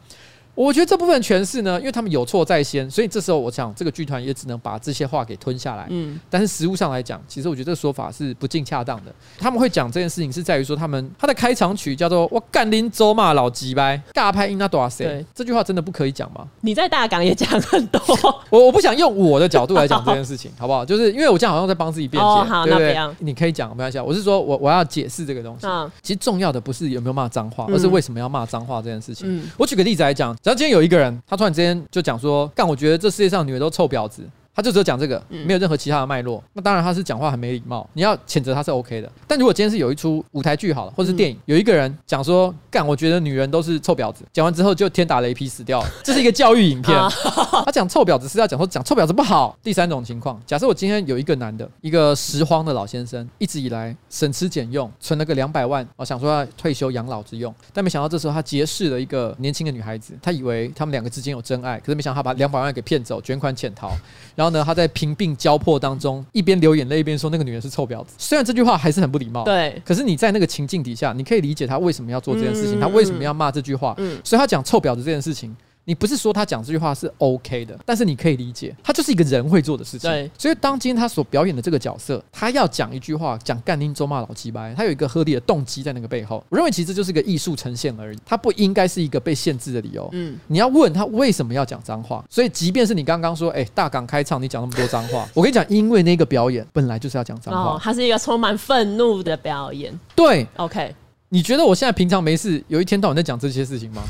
[0.54, 5.88] 我觉得这部分诠释呢，因为他们有错在先，所以这时候我想这个剧团也只能把这些话给吞下来。
[5.90, 9.14] 嗯，但是实务上来讲，其实我觉得这个说法是不尽恰当的。
[9.38, 16.48] 他们会讲这件事情是在于说，他们他的开场曲叫做“我干恁祖骂老鸡掰，尬拍音那多少岁”，这句话真的不可以讲吗？
[16.62, 18.02] 你在大港也讲很多，
[18.50, 20.86] 我我不想用我的角度来讲这件事情， 好不好？
[20.86, 22.28] 就是因为我这样好像在帮自己辩解。
[22.28, 22.96] 哦，好，对不对？
[23.20, 24.00] 你可以讲，没关系。
[24.00, 25.66] 我是说我我要解释这个东西。
[25.66, 29.28] 嗯，其实重要的不是有没有骂脏话，而是为什么要骂脏话这件事情。
[29.28, 31.22] 嗯，我举个例子来讲，只要今天有一个人。
[31.28, 34.24] 他突然之间就讲说：“干，我觉得这世界上女人都臭婊子。”
[34.54, 36.38] 他就只有讲这个，没有任何其他的脉络。
[36.40, 39.12] 嗯、那当然他是讲话很没礼貌，你要谴责他是 OK 的。
[39.28, 45.90] 但如果今天是有一出舞台剧好了，或是电影，有一个人讲说干，我觉得女人都是臭婊子，讲完之后就天打雷劈死掉了。
[46.04, 46.98] 这是一个教育影片。
[47.66, 49.58] 他讲臭婊子是要讲说讲臭婊子不好。
[49.64, 63.92] 第三种情况，假设我今天有一个男的，一个拾荒的老先生，一直以来省吃俭用，存了个两百万，我想说要退休养老之用，但没想到这时候他结识了一个年轻的女孩子，他以为他们两个之间有真爱，可是没想到他把两百万给骗走，卷款潜逃。
[64.42, 68.16] 然后呢，他在贫病交迫当中，一边流眼泪一边说那个女人是臭婊子。
[68.18, 73.96] 虽然这句话还是很不礼貌，对，可是你在那个情境底下，你可以理解他为什么要做这件事情，他为什么要骂这句话。
[74.24, 75.56] 所以他讲臭婊子这件事情。
[75.84, 80.10] 你不是说他讲这句话是 OK 的，但是你可以理解，他就是一个人会做的事情。
[80.10, 86.44] 对，所以当今天他所表演的这个角色，他要讲一句话，讲干丁咒骂老鸡掰，他有一个合理的动机在那个背后。
[86.50, 90.08] 我认为其实这就是个艺术呈现而已，他不应该是一个被限制的理由。
[90.14, 99.92] 嗯，你要问他为什么要讲脏话，所以即便是你刚刚说，哎，大港开唱，你讲那么多脏话，我跟你讲，因为那个表演本来就是要讲脏话，哦，它是一个充满愤怒的表演。
[100.16, 100.94] 对，OK，
[101.30, 104.04] 你觉得我现在平常没事，有一天到晚在讲这些事情吗？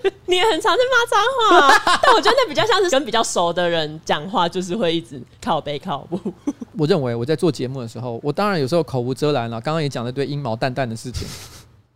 [0.26, 6.18] 你也很常在骂脏话，啊，但我觉得那比较像是跟比较熟的人讲话，就是会一直靠背靠步。
[6.78, 11.26] 我认为我在做节目的时候，我当然有时候口无遮拦了，刚刚也讲了一堆阴毛淡淡的事情，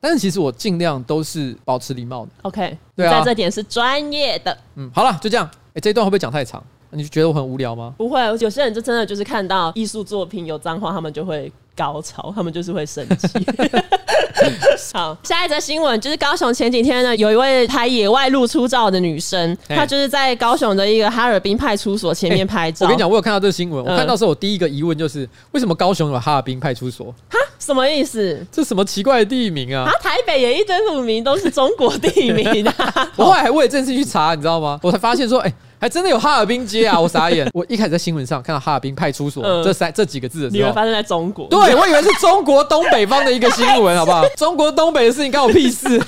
[0.01, 2.31] 但是其实我尽量都是保持礼貌的。
[2.43, 4.57] OK，对啊，在这点是专业的。
[4.75, 5.49] 嗯，好了，就这样。
[5.75, 6.63] 哎，这一段会不会讲太长？
[6.91, 7.95] 你就觉得我很无聊吗？
[7.97, 13.29] 不会，有些人就真的就是看到艺术作品有脏话，他们就会高潮，他们就是会生气。
[14.93, 22.87] 好，下一则新闻就是高雄前几天呢，有一位拍野外露出照的女生，她就是在高雄的一个哈尔滨派出所前面拍照。
[22.87, 27.07] 我跟你讲，我有看到这个新闻，我看到时候我第一个疑问就是，为什么高雄有哈尔滨派出所？
[27.29, 28.47] 哈，什么意思？
[28.53, 29.85] 这什么奇怪的地名啊？
[29.85, 33.11] 啊，台北也一堆路名都是中国地名啊！
[33.17, 34.79] 我后来还为了这件事去查，你知道吗？
[34.83, 35.53] 我才发现说，哎。
[35.79, 36.99] 还真的有哈尔滨街啊！
[37.01, 37.49] 我傻眼。
[37.53, 41.47] 我一开始在新闻上看到哈尔滨派出所这三这几个字的时候，以为发生在中国。
[41.49, 44.27] 对，我以为是中国东北方的一个新闻，好不好？
[44.37, 45.99] 中国东北的事情关我屁事。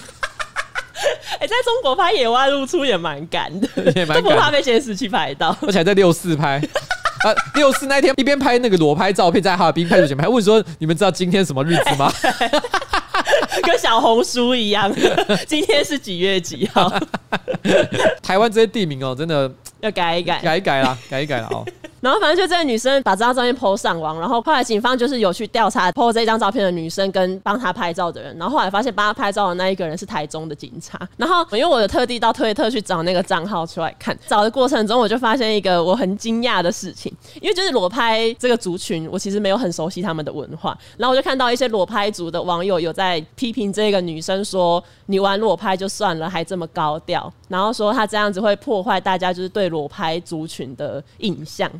[1.39, 5.57] 哎，在中国拍野外露出也蛮敢的，也蛮赶，不怕被监视器拍到。
[5.63, 6.61] 而且还在六四拍
[7.25, 12.11] 啊，六四那天一边拍那个裸拍照片，在哈尔滨派出所前面，还问说：“你们知道今天什么日子吗？”
[13.63, 14.93] 跟小红书一样，
[15.47, 16.93] 今天是几月几号？
[18.23, 21.65] 台湾这些地名哦，真的要改一改，改一改啦，改一改啦哦。
[22.01, 30.99] 然后反正就这个女生把这张照片 po 上网，然后后来警方就是有去调查 po 这张照片的女生跟帮她拍照的人，然后后来发现帮她拍照的那一个人是台中的警察。
[31.17, 51.71] 然后因为我有特地到推特去找那个账号出来看，找的过程中我就发现一个我很惊讶的事情，因为就是裸拍这个族群，我其实没有很熟悉他们的文化，然后我就看到一些裸拍族的网友有在批评这个女生说，你玩裸拍就算了，还这么高调，然后说她这样子会破坏大家就是对裸拍族群的印象。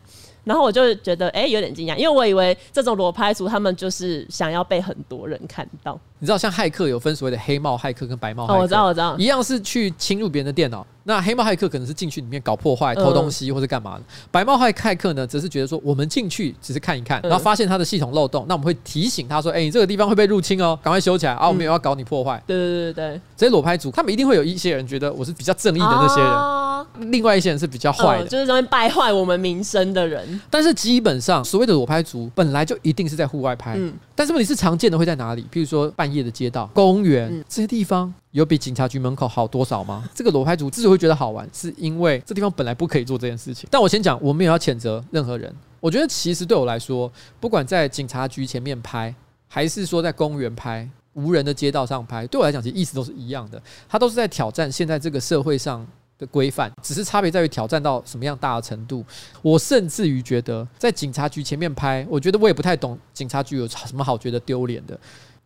[0.48, 6.00] 然后我就觉得，哎，有点惊讶，因为我以为这种裸拍族，他们就是想要被很多人看到。
[6.20, 10.87] 你知道像骇客有分所谓的黑帽骇客跟白帽骇客，哦，我知道，我知道，一样是去侵入别人的电脑。
[11.04, 14.02] 那黑帽骇客可能是进去里面搞破坏、偷东西或者干嘛的。
[14.31, 22.42] 白帽骇骇客呢，则是觉得说，我们进去只是看一看，然后发现他的系统漏洞，那我们会提醒他说，哎，你这个地方会被入侵哦，赶快修起来啊，我们也要搞你破坏。
[22.46, 30.38] 对对对对，这些裸拍族他们一定会有一些人觉得我是比较正义的那些人，另外一些人是比较坏的，就是容易败坏我们名声的人。
[30.50, 33.78] 但是基本上所谓的裸拍族本来就一定是在户外拍。
[34.18, 35.42] 但是问题是常见的会在哪里？
[35.44, 40.04] 譬如说半夜的街道公园这些地方有比警察局门口好多少吗？
[40.12, 43.68] 这个裸拍族之所以会觉得好玩是因为这地方本来不可以做这件事情。
[43.70, 45.54] 但我先讲我没有要谴责任何人。
[45.78, 49.14] 我觉得其实对我来说不管在警察局前面拍
[49.46, 53.62] 还是说在公园拍无人的街道上拍对我来讲其实意思都是一样的。
[53.88, 55.86] 它都是在挑战现在这个社会上
[56.18, 59.04] 的规范只是差别在于挑战到什么样大的程度。
[59.40, 64.98] 我甚至于觉得，在警察局前面拍，我觉得我也不太懂警察局有什么好觉得丢脸的。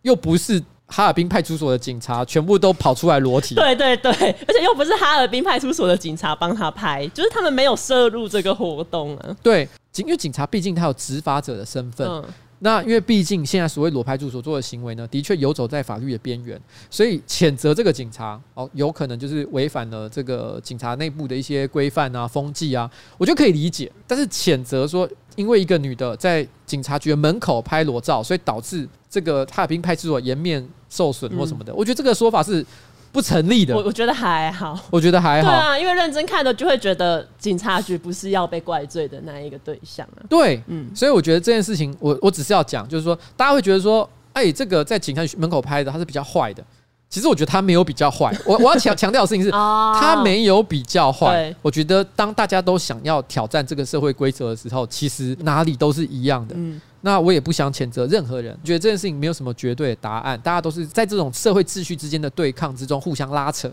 [0.03, 4.13] 又不是哈尔滨派出所的警察，全部都跑出来裸体， 对对对。
[4.13, 9.37] 而且又不是哈尔滨派出所的警察帮他拍，就是他们没有涉入这个活动啊。
[9.43, 12.25] 对，因为警察毕竟他有执法者的身份。
[12.65, 22.89] 那因为毕竟现在所谓裸拍住所做的行为呢的确游走在法律的边缘所以谴责这个警察哦有可能就是违反了这个警察内部的一些规范啊风纪啊
[23.19, 32.65] 我觉得可以理解但是谴责说因为一个女的在警察局门口拍裸照所以导致这个哈尔滨派出所颜面受损或什么的我觉得这个说法是
[33.13, 33.77] 不成立的。
[33.77, 35.51] 我我觉得还好，我觉得还好。
[35.51, 40.25] 对啊，因为认真看的就会觉得警察局不是要被怪罪的那一个对象啊。
[40.29, 46.65] 对，嗯，所以我觉得这件事情，我我只是要讲，就是说大家会觉得说，哎、这个在警察局门口拍的，他是比较坏的。
[47.13, 48.35] 其实我觉得他没有比较坏。
[48.47, 51.55] 我我要强强调的事情是 他没有比较坏。
[51.61, 56.57] 我觉得当大家都想要挑战这个社会规则的时候其实哪里都是一样的。
[57.03, 58.57] 那我也不想谴责任何人。
[58.65, 60.41] 觉得这件事情没有什么绝对的答案。
[60.41, 63.71] 大家都是在这种社会秩序之间的对抗之中互相拉扯。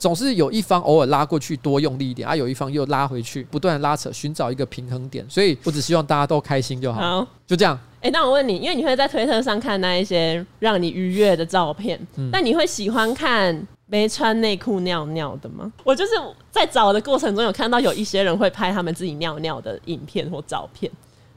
[0.00, 7.00] 总是有一方偶尔拉过去多用力一点啊有一方又拉回去不断拉扯寻找一个平衡点所以我只希望大家都开心就好。
[7.00, 7.26] 好。
[7.46, 7.78] 就这样。
[8.00, 12.00] 诶那我问你因为你会在推特上看那一些让你愉悦的照片
[12.32, 15.70] 那你会喜欢看没穿内裤尿尿的吗？
[15.84, 16.12] 我就是
[16.50, 20.90] 在找的过程中有看到有一些人会拍他们自己尿尿的影片或照片。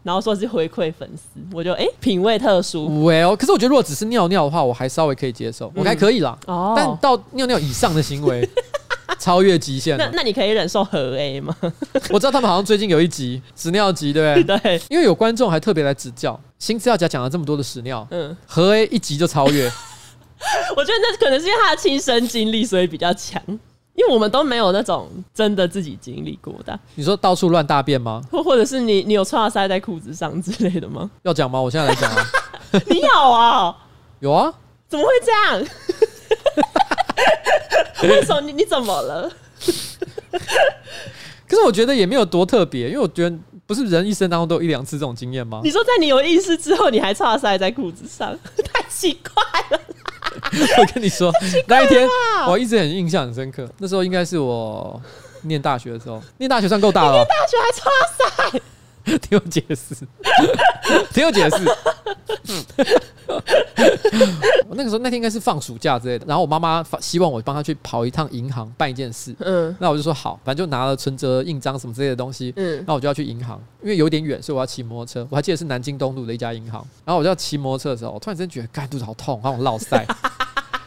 [0.03, 3.35] 然后说是回馈粉丝，我就哎品味特殊，喂哦！
[3.35, 6.37] 可是我觉得如果只是尿尿的话，我还稍微可以接受，我还可以啦。
[6.45, 8.47] 哦，但到尿尿以上的行为，
[9.17, 10.05] 超越极限了。
[10.05, 11.55] 那那你可以忍受核 A 吗？
[12.09, 14.57] 我知道他们好像最近有一集 屎尿集，对不对？
[14.59, 19.71] 对，因为有观众还特别来指教新资料夹讲了这么多的屎尿，嗯，核 A 一集就超越。
[20.75, 23.41] 我觉得那可能是因为他的亲身经历，所以比较强。
[23.95, 26.77] 因为我们都没有那种真的自己经历过的。
[26.95, 28.21] 你说到处乱大便吗？
[28.31, 31.09] 或或者是你你有穿到塞在裤子上之类的吗？
[31.23, 31.59] 要讲吗？
[31.61, 32.25] 我现在来讲啊。
[32.89, 33.75] 你有啊？
[34.19, 34.53] 有啊？
[34.87, 35.67] 怎么会这样？
[38.09, 38.41] 为什么？
[38.41, 39.31] 你你怎么了？
[41.47, 43.35] 可是我觉得也没有多特别，因为我觉得。
[43.65, 45.61] 不是人一生当中都有一两次这种经验吗？
[45.63, 48.37] 你说在你有意识之后你还插塞在裤子上
[48.73, 49.81] 太奇怪了
[50.79, 51.31] 我跟你说
[51.67, 52.07] 那一天
[52.47, 53.69] 我一直很印象很深刻。
[53.77, 54.99] 那时候应该是我
[55.43, 56.21] 念大学的时候。
[56.37, 57.89] 念大学算够大了念大学还插
[58.51, 58.61] 塞？
[59.03, 59.95] 听我解释，
[61.13, 61.57] 听我解释。
[64.67, 75.27] 我那个时候那天应该是放暑假之类的，然后我妈妈希望我帮她去跑一趟银行办一件事，嗯，那我就说好，反正就拿了存折、印章什么之类的东西，嗯，那我就要去银行，因为有点远，所以我要骑摩托车。
[75.29, 80.05] 我还记得是南京东路的一家银行，然后我就要骑摩托车的时候，我突然间觉得干肚子好痛，然后我落塞。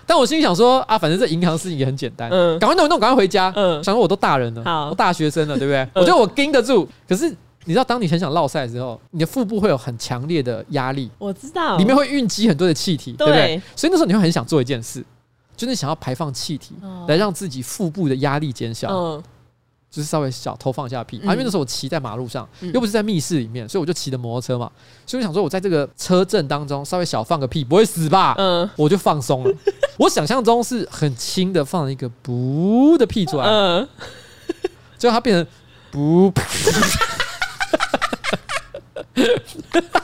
[0.09, 5.89] 但我心里想说啊，反正这银行事情也很简单，赶快弄弄，赶快回家，嗯，想说我都大人了，我大学生了，对不对？
[5.95, 7.35] 我觉得我盯得住，可是
[7.67, 11.11] 你知道，当你很想落赛的时候，你的腹部会有很强烈的压力。
[11.19, 13.61] 我知道，里面会蕴积很多的气体，对不对？
[13.75, 15.05] 所以那时候你会很想做一件事，
[15.57, 16.75] 就是想要排放气体，
[17.09, 18.89] 来让自己腹部的压力减小。
[18.89, 19.23] 嗯，
[19.91, 21.19] 就是稍微小偷放一下屁。
[21.27, 24.71] 啊，因为那时候我骑在马路上，又不是在密室里面，所以我就骑着摩托车嘛。
[25.05, 28.35] 所以我想说，我在这个车震当中稍微小放个屁，不会死吧？
[28.39, 29.53] 嗯，我就放松了。
[29.99, 33.89] 我想象中是很轻的放一个不的屁出来，嗯，
[34.97, 35.47] 结果它变成
[35.91, 36.33] 不。
[39.17, 39.25] 太
[39.73, 40.01] 可怕！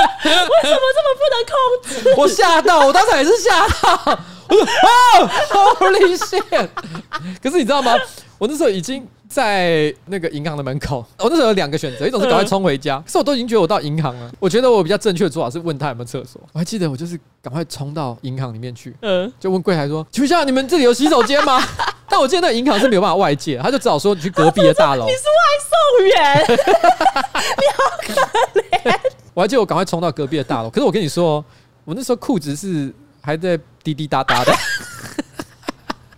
[0.00, 2.14] 为什么这么不能控制？
[2.16, 6.68] 我吓到，我当时也是吓到，我说啊，Holy shit！
[7.42, 7.94] 可是你知道吗？
[8.38, 14.30] 我那时候已经在那个银行的门口，我 那时候有两个选择，一种是赶快冲回家，可是我都已经觉得我到银行了。
[14.38, 16.40] 我觉得我比较正确的做法是问他有没有厕所。
[16.52, 21.60] 我还记得我就是赶快冲到银行里面去，嗯，就问柜台说：“请问一下，你们这里有洗手间吗？”
[22.08, 25.06] 但我记得那个银行是没有办法外借，他就只好说你去隔壁的大楼。
[25.06, 26.58] 你是外送员，
[27.58, 29.00] 你好可怜。
[29.32, 31.44] 我还记得我赶快冲到隔壁的大楼，可是我跟你说，
[31.84, 34.52] 我那时候裤子是还在滴滴答答的。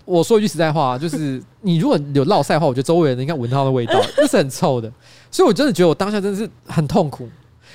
[0.07, 4.91] 我说一句实在话，就是你如果有落晒的话，我觉得周围人应该闻到的味道， 那是很臭的。
[5.31, 7.29] 所以我真的觉得我当下真的是很痛苦。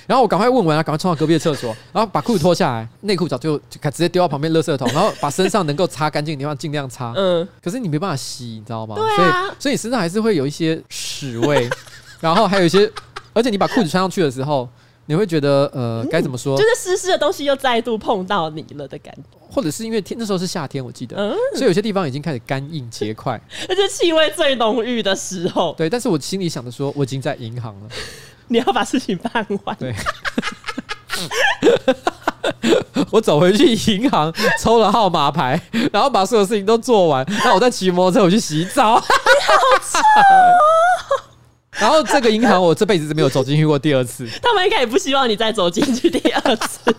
[0.04, 7.12] 然后我赶快问完，赶快冲到隔壁的厕所，然后把裤子脱下来，内裤早就就直接丢到旁边垃圾桶，然后把身上能够擦干净的地方尽量擦。
[7.16, 7.46] 嗯。
[7.62, 8.96] 可是你没办法洗，你知道吗？
[8.96, 9.42] 对啊。
[9.42, 11.70] 所以所以你身上还是会有一些屎味，
[12.18, 12.90] 然后还有一些，
[13.32, 14.68] 而且你把裤子穿上去的时候，
[15.06, 16.56] 你会觉得呃该怎么说？
[16.56, 19.38] 就是湿湿的东西又再度碰到你了的感觉。
[19.52, 23.38] 或者是因为天那时候是夏天，我记得，嗯、所以有些地方已经开始干硬结块，
[23.68, 25.74] 而且气味最浓郁的时候。
[25.76, 27.88] 对，但是我心里想着说，我已经在银行了，
[28.48, 29.76] 你要把事情办完。
[29.76, 29.94] 对，
[33.12, 35.60] 我走回去银行抽了号码牌，
[35.92, 38.94] 然后把所有事情都做完，然后我再骑摩托车我去洗澡。
[38.94, 41.22] 好臭、哦！
[41.78, 44.26] 然后这个银行我这辈子是没有走进去过第二次。
[44.40, 46.94] 他们应该也不希望你再走进去第二次。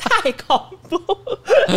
[0.00, 0.98] 太恐怖！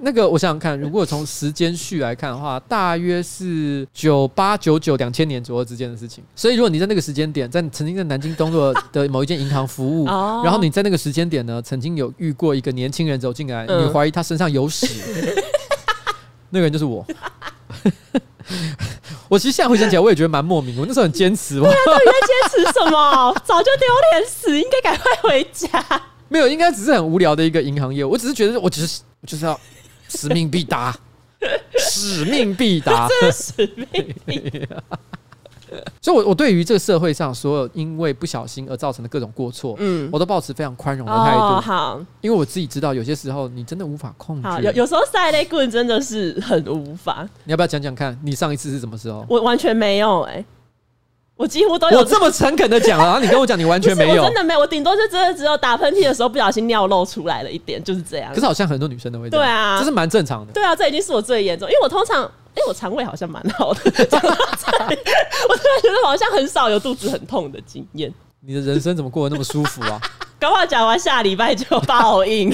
[0.00, 6.22] 那个，我想想看，如果从时间序来看的话，大约是九八九九两千年左右之间的事情。
[6.36, 10.06] 所以，如果你在那个时间点，在曾经在南京东路的某一间银行服务，
[10.44, 14.86] 然后你在那个时间点呢，曾经有遇过一个年轻人走进来，你怀疑他身上有屎，
[16.50, 17.04] 那个人就是我。
[19.28, 20.78] 我其实现在回想起来，我也觉得蛮莫名。
[20.78, 22.28] 我那时候很坚持，对啊，到底在坚
[22.64, 23.34] 持什么？
[23.44, 25.68] 早就丢脸死，应该赶快回家。
[26.28, 28.10] 没有，应该只是很无聊的一个银行业务。
[28.10, 29.58] 我只是觉得，我只是我就是要
[30.08, 30.96] 使命必达，
[31.78, 34.82] 使命必达， 使命必达。
[36.00, 41.38] 所以我，我我对于这个社会上所有因为不小心而造成的各种过错，嗯，我都抱持非常宽容的态度。
[41.38, 44.48] 哦，好，因为我自己知道，有些时候你真的无法控制。
[44.62, 47.28] 有有时候赛雷棍真的是很无法。
[47.42, 49.26] 你要不要讲讲看，你上一次是什么时候？
[49.28, 50.44] 我完全没有哎、欸，
[51.36, 51.98] 我几乎都有。
[51.98, 58.32] 我这么诚恳的讲了， 然后你跟我讲你完全没有，真的没有，我顶多就真的只有打喷嚏的时候不小心尿漏出来了一点，就是这样。
[58.34, 59.44] 可是好像很多女生都会这样。
[59.44, 60.52] 对啊，这是蛮正常的。
[60.52, 62.30] 对啊，这已经是我最严重，因为我通常。
[62.56, 64.88] 哎、欸，我肠胃好像蛮好的， 我突然
[65.82, 68.10] 觉得好像很少有肚子很痛的经验。
[68.40, 70.00] 你的人生怎么过得那么舒服啊？
[70.38, 72.52] 刚话讲完，下礼拜就报应。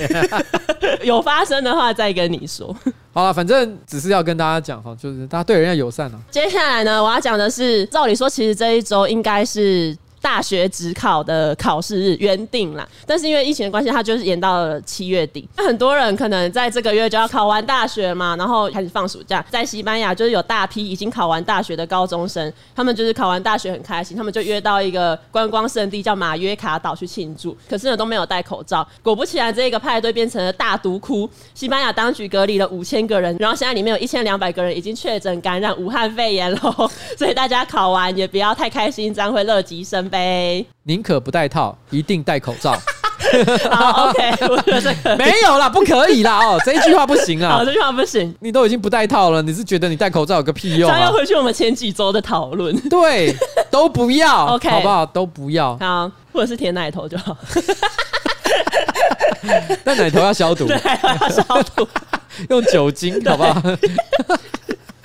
[1.03, 2.75] 有发生的话再跟你说。
[3.13, 6.19] 好了，反正只是要跟大家讲哈，就是大家对人家友善啊。
[6.31, 9.97] 接下来呢，我要讲的是，照理说，其实这一周应该是。
[10.23, 15.47] 大学指考的考试日原定啦，但是因为疫情的关系，它就是延到了七月底。
[15.57, 19.45] 那很多人可能在这个月就要考完大学嘛，然后开始放暑假。
[19.51, 27.57] 在西班牙，就是有大批已经考完大学的高中生，他们就是考完大学很开心，他们就约到一个观光胜地叫马约卡岛去庆祝。
[27.69, 28.87] 可是呢，都没有戴口罩。
[29.03, 31.29] 果不其然，这个派对变成了大毒窟。
[31.53, 36.89] 西班牙当局隔离了五千个人，然后现在里面有一千两百个人已经确诊感染武汉肺炎喽。
[37.19, 40.12] 所以大家考完也不要太开心，这样会乐极生。
[40.13, 42.79] 呗，宁可不戴套，一定戴口罩。
[43.71, 48.35] 好，OK，我觉得 没有啦，不可以啦哦，这一句话不行啊， 这句话不行。
[48.41, 50.91] 你都已经不戴套了，你是觉得你戴口罩有个屁用？
[50.91, 53.35] 要回去我们前几周的讨论，对，
[53.71, 55.07] 都不要，OK，好不好？
[55.07, 57.35] 都不要，好，或者是舔奶头就好。
[59.83, 61.43] 但奶头要消毒，对，要消
[61.75, 61.89] 毒，
[62.51, 63.63] 用酒精，好不好？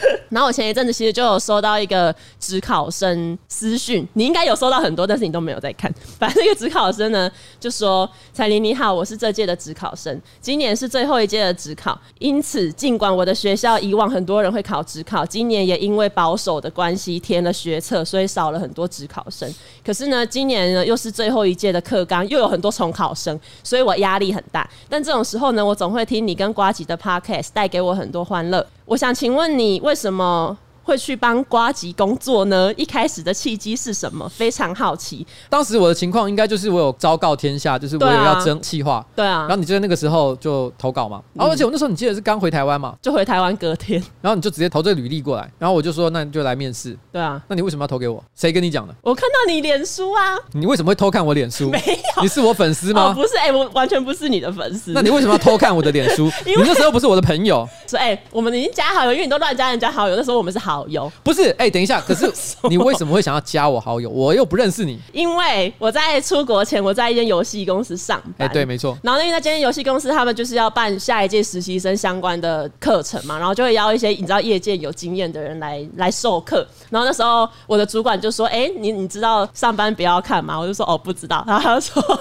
[0.30, 5.94] 然后我前一阵子其实就有收到一个职考生私讯，你应该有收到很多，但是你都没有在看。
[6.20, 19.52] 反正那个职考生呢就说：“彩玲你好，我是这届的职考生，今年是最后一届的职考，因此尽管我的学校以往很多人会考职考，今年也因为保守的关系填了学测，所以少了很多职考生。
[19.86, 24.70] 可是呢，今年呢又是最后一届的课纲，又有很多重考生，所以我压力很大。
[24.90, 28.66] 但这种时候呢，我总会听你跟瓜吉的 Podcast，带给我很多欢乐。
[28.88, 30.58] 我想请问你为什么？
[30.88, 32.74] 会去帮瓜吉工作呢？
[32.78, 34.28] 一开始的契机是什么？
[34.30, 35.28] 非常好奇。
[35.50, 39.06] 当时我的情况应该就是我有昭告天下，就是我也要争企划。
[39.14, 39.40] 对啊。
[39.42, 41.22] 然后你就在那个时候就投稿嘛。
[41.34, 44.02] 然后而且我那时候你记得是刚回台湾嘛，就回台湾隔天。
[44.22, 46.98] 然后你就直接投这个履历过来，然后我就说那你就来面试。
[47.12, 47.42] 对啊。
[47.50, 48.24] 那你为什么要投给我？
[48.34, 48.96] 谁跟你讲的？
[49.02, 50.38] 我看到你脸书啊。
[50.54, 51.70] 你为什么会偷看我脸书？
[51.70, 52.22] 没有。
[52.22, 53.12] 你是我粉丝吗？
[53.12, 54.94] 哦，不是，哎，我完全不是你的粉丝。
[54.94, 56.32] 那你为什么要偷看我的脸书？
[56.46, 57.68] 你那时候不是我的朋友。
[57.86, 60.16] 说哎，我们已经加好友，因为你都乱加人家好友。
[60.16, 60.77] 那时候我们是好。
[60.78, 61.12] 好友。
[61.24, 62.32] 不是，哎、欸，等一下， 可是
[62.70, 64.10] 你为什么会想要加我好友？
[64.10, 65.00] 我又不认识你。
[65.12, 68.48] 因为我在出国前，我在一间游戏公司上班。
[68.48, 68.96] 哎、欸，对，没错。
[69.02, 76.68] 然后因为那间游戏公司，他们就是要办下一届实习生相关的课程嘛，然后就会邀一些你知道业界有经验的人来来授课。
[76.90, 82.20] 然后那时候我的主管就说：“哎、欸，你你知道上班不要看吗？”我就说：“哦，不知道。”然后他就说。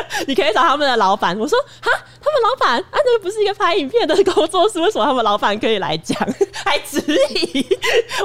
[0.26, 1.38] 你可以找他们的老板。
[1.38, 1.90] 我说哈，
[2.20, 6.18] 他们老板啊，那个不是一个拍影片的工作室，为什么他们老板可以来讲？
[6.64, 7.66] 还质疑，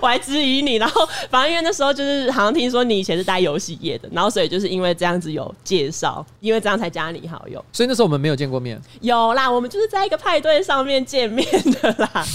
[0.02, 0.76] 我还质疑你。
[0.76, 7.64] 然后反正因为那时候就是好像听说你以前是带游戏业的，然后所以就是因为这样子有介绍，因为这样才加你好友。
[7.72, 8.82] 所以那时候我们没有见过面。
[9.02, 11.46] 有啦，我们就是在一个派对上面见面
[11.82, 12.26] 的啦。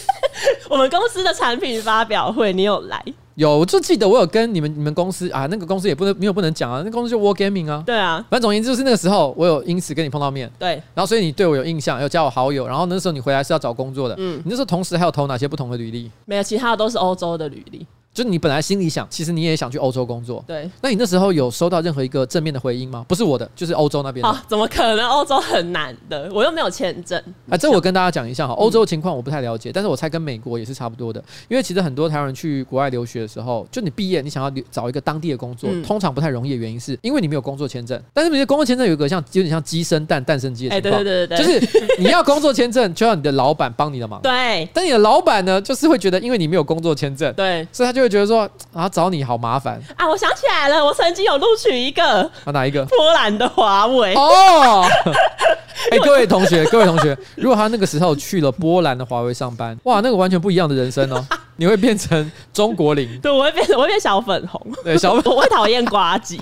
[0.68, 3.02] 我们公司的产品发表会，你有来？
[3.40, 7.82] 有，我就记得我有跟你们你们公司啊，那个公司也不能没有不能讲啊，那公司就 War Gaming 啊。
[7.86, 10.50] 对啊，反正总而言之就是那个时候我有因此跟你碰到面。
[10.58, 14.14] 对，然后所以你对我有印象，有加我好友，然后那时候你回来是要找工作的。
[14.18, 16.10] 嗯，你那时候同时还有投哪些不同的履历？
[16.26, 17.86] 没有，其他的都是欧洲的履历。
[18.22, 20.44] 就你本来心里想，其实你也想去欧洲工作。
[20.46, 23.02] 对，那你那时候有收到任何一个正面的回应吗？
[23.08, 24.28] 不是我的，就是欧洲那边的。
[24.28, 25.08] 啊， 怎么可能？
[25.08, 27.18] 欧洲很难的，我又没有签证。
[27.48, 31.24] 啊，这我跟大家讲一下哈，欧洲的情况我不太了解，嗯，但是我猜跟美国也是差不多的。
[31.48, 37.98] 因为其实很多台湾人去国外留学的时候，就你毕业，你想要找一个当地的工作，嗯，通常不太容易的原因是因为你没有工作签证。
[38.12, 41.00] 但是你的工作签证有一个像有点像鸡生蛋，蛋生鸡的情况。
[41.00, 44.20] 欸，对对对对，就是你要工作签证，就要你的老板帮你的忙。
[44.20, 48.48] 对，但你的老板呢，就是会觉得因为你没有工作签证，对，所以他就会觉得说。
[48.72, 50.08] 啊找你好麻烦啊！
[50.08, 52.84] 我想起来了，我曾经有录取一个啊，哪一个？
[52.84, 54.86] 波兰的华为哦。
[55.90, 61.26] 哎、欸，各位同学，各位同学，如果他那个时候去了波兰的华为上班，哇，那个完全不一样的人生哦！
[61.56, 66.38] 你会变成中国零，对，我会变成，我会变小粉红，对，小粉红， 我会讨厌呱吉。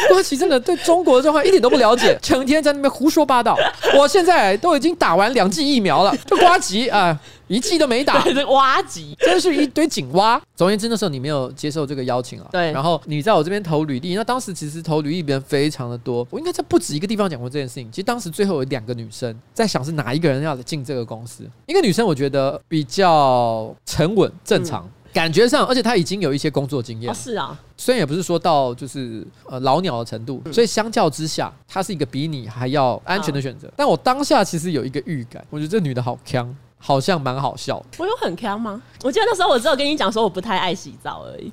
[0.08, 3.56] 呱吉真的对中国的状况一点都不了解，成天在那边胡说八道。
[3.98, 7.18] 我现在都已经打完两剂疫苗了， 就瓜吉啊。
[7.48, 10.40] 一剂都没打，这挖吉真是一堆井蛙。
[10.54, 12.46] 总而言之，那时候你没有接受这个邀请啊。
[12.52, 12.70] 对。
[12.70, 17.90] 然后你在我这边投履历，那当时其实投履历人非常的多，我应该在不止一个地方讲过这件事情。
[17.90, 21.42] 其实当时最后有两个女生在想是哪一个人要进这个公司。
[21.66, 27.10] 一个女生我觉得比较沉稳正常，嗯、感觉上，而且他已经有一些工作经验。
[27.10, 27.58] 哦，是啊。
[27.76, 33.72] 虽然也不是说到就是呃老鸟的程度，所以相较之下，他是一个比你还要安全的选择。
[33.76, 36.54] 但我当下其实有一个预感，我觉得这女的好强。
[36.82, 37.76] 好像蛮好笑。
[37.98, 38.80] 我有很锵吗？
[39.02, 41.52] 我记得那时候我只有跟你讲说我不太爱洗澡而已。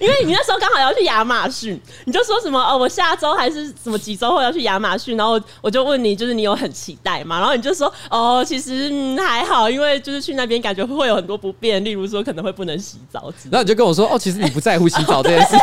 [0.00, 7.38] 因为你那时候刚好要去亚马逊，你就说什么哦，我下周还是什么几周后要去亚马逊，然后我就问你，就是你有很期待吗？
[7.38, 13.32] 然后你就说哦，其实、嗯、还好，因为就是去那边感觉会有很多不便，例如说可能会不能洗澡。
[13.50, 15.56] 然后你就跟我说哦，其实你不在乎洗澡这件事。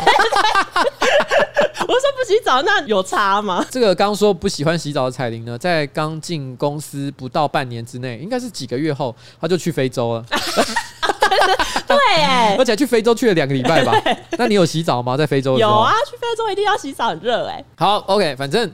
[1.82, 3.66] 我说不洗澡，那有差吗？
[3.70, 10.26] 这个刚说不喜欢洗澡的彩玲呢，在刚进公司不到半年之内，应该是几个月后，他就去非洲了。
[11.88, 13.94] 对，哎，而且去非洲去了两个礼拜吧？
[14.38, 15.16] 那你有洗澡吗？
[15.18, 15.58] 在非洲？
[15.58, 17.64] 有啊，去非洲一定要洗澡，很热哎。
[17.78, 18.70] 好，OK，反正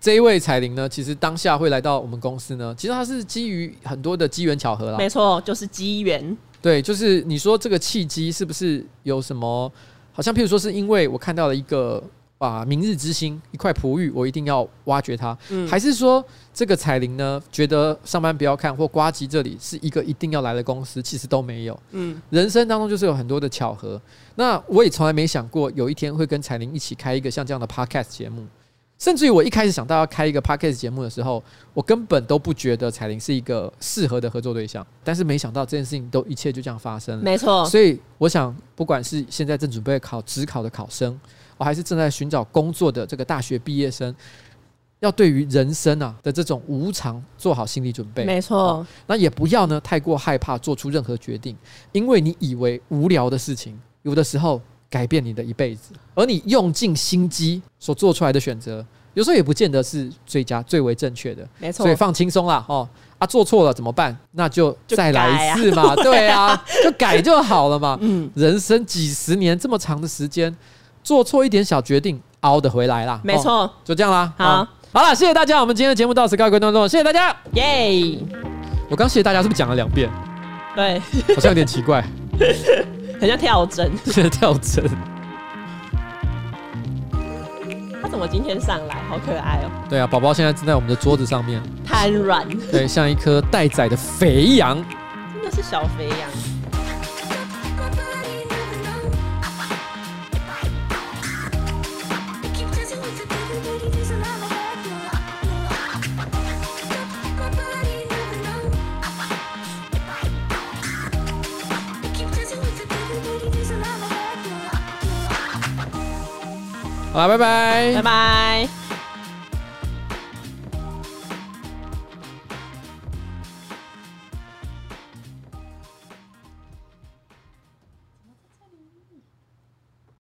[0.00, 4.98] 这一位彩玲呢，其实当下会来到我们公司呢，其实它是基于很多的机缘巧合啦。
[4.98, 6.36] 没错，就是机缘。
[6.60, 9.70] 对，就是你说这个契机是不是有什么？
[10.12, 12.02] 好像譬如说是因为我看到了一个。
[12.42, 15.38] 把明日之星一块璞玉，我一定要挖掘它。
[15.50, 21.80] 嗯，还是说这个彩铃呢，觉得上班不要看或呱吉这里是一个一定要来的公司，其实都没有。
[21.92, 24.00] 嗯，人生当中就是有很多的巧合。
[24.34, 28.44] 那我也从来没想过有一天会跟彩铃一起开一个像这样的 podcast 节目，
[29.02, 31.42] 甚至于我一开始想到要开一个 podcast 节目的时候，
[31.74, 34.86] 我根本都不觉得彩玲是一个适合的合作对象。
[35.02, 37.20] 但是没想到这件事情都一切就这样发生了。
[37.24, 37.64] 没错。
[37.64, 41.20] 所以我想，不管是现在正准备考职考的考生。
[41.58, 44.14] 我还是正在寻找工作的这个大学毕业生，
[45.00, 48.24] 要对于人生啊的这种无常做好心理准备。
[48.24, 51.56] 没错，那也不要呢太过害怕做出任何决定，
[51.90, 55.94] 因为你以为无聊的事情，有的时候改变你的一辈子。
[56.14, 58.84] 而你用尽心机所做出来的选择，
[59.14, 61.48] 有时候也不见得是最佳、最为正确的。
[61.58, 62.86] 没错，所以放轻松啦，哦
[63.16, 64.14] 啊，做错了怎么办？
[64.32, 67.96] 那就再来一次嘛，对啊， 就改就好了嘛。
[68.02, 70.54] 嗯，人生几十年这么长的时间。
[71.04, 73.20] 做错一点小决定，熬得回来啦。
[73.24, 74.32] 没错、哦，就这样啦。
[74.38, 78.16] 好，哦、好了，谢谢大家，我们今天的节目到此告一段落，谢谢大家，耶！
[78.88, 80.08] 我刚谢谢大家是不是讲了两遍？
[80.76, 81.00] 对，
[81.34, 82.06] 好像有点奇怪，
[83.22, 83.88] 很像跳针，
[84.32, 84.84] 跳针。
[88.02, 88.96] 他怎么今天上来？
[89.08, 89.86] 好可爱哦、喔。
[89.88, 94.76] 对啊，宝宝现在正在我们的桌子上面瘫软，对，像一颗待宰的肥羊，
[95.34, 96.28] 真的是小肥羊。
[117.12, 118.81] 好，拜拜，拜拜。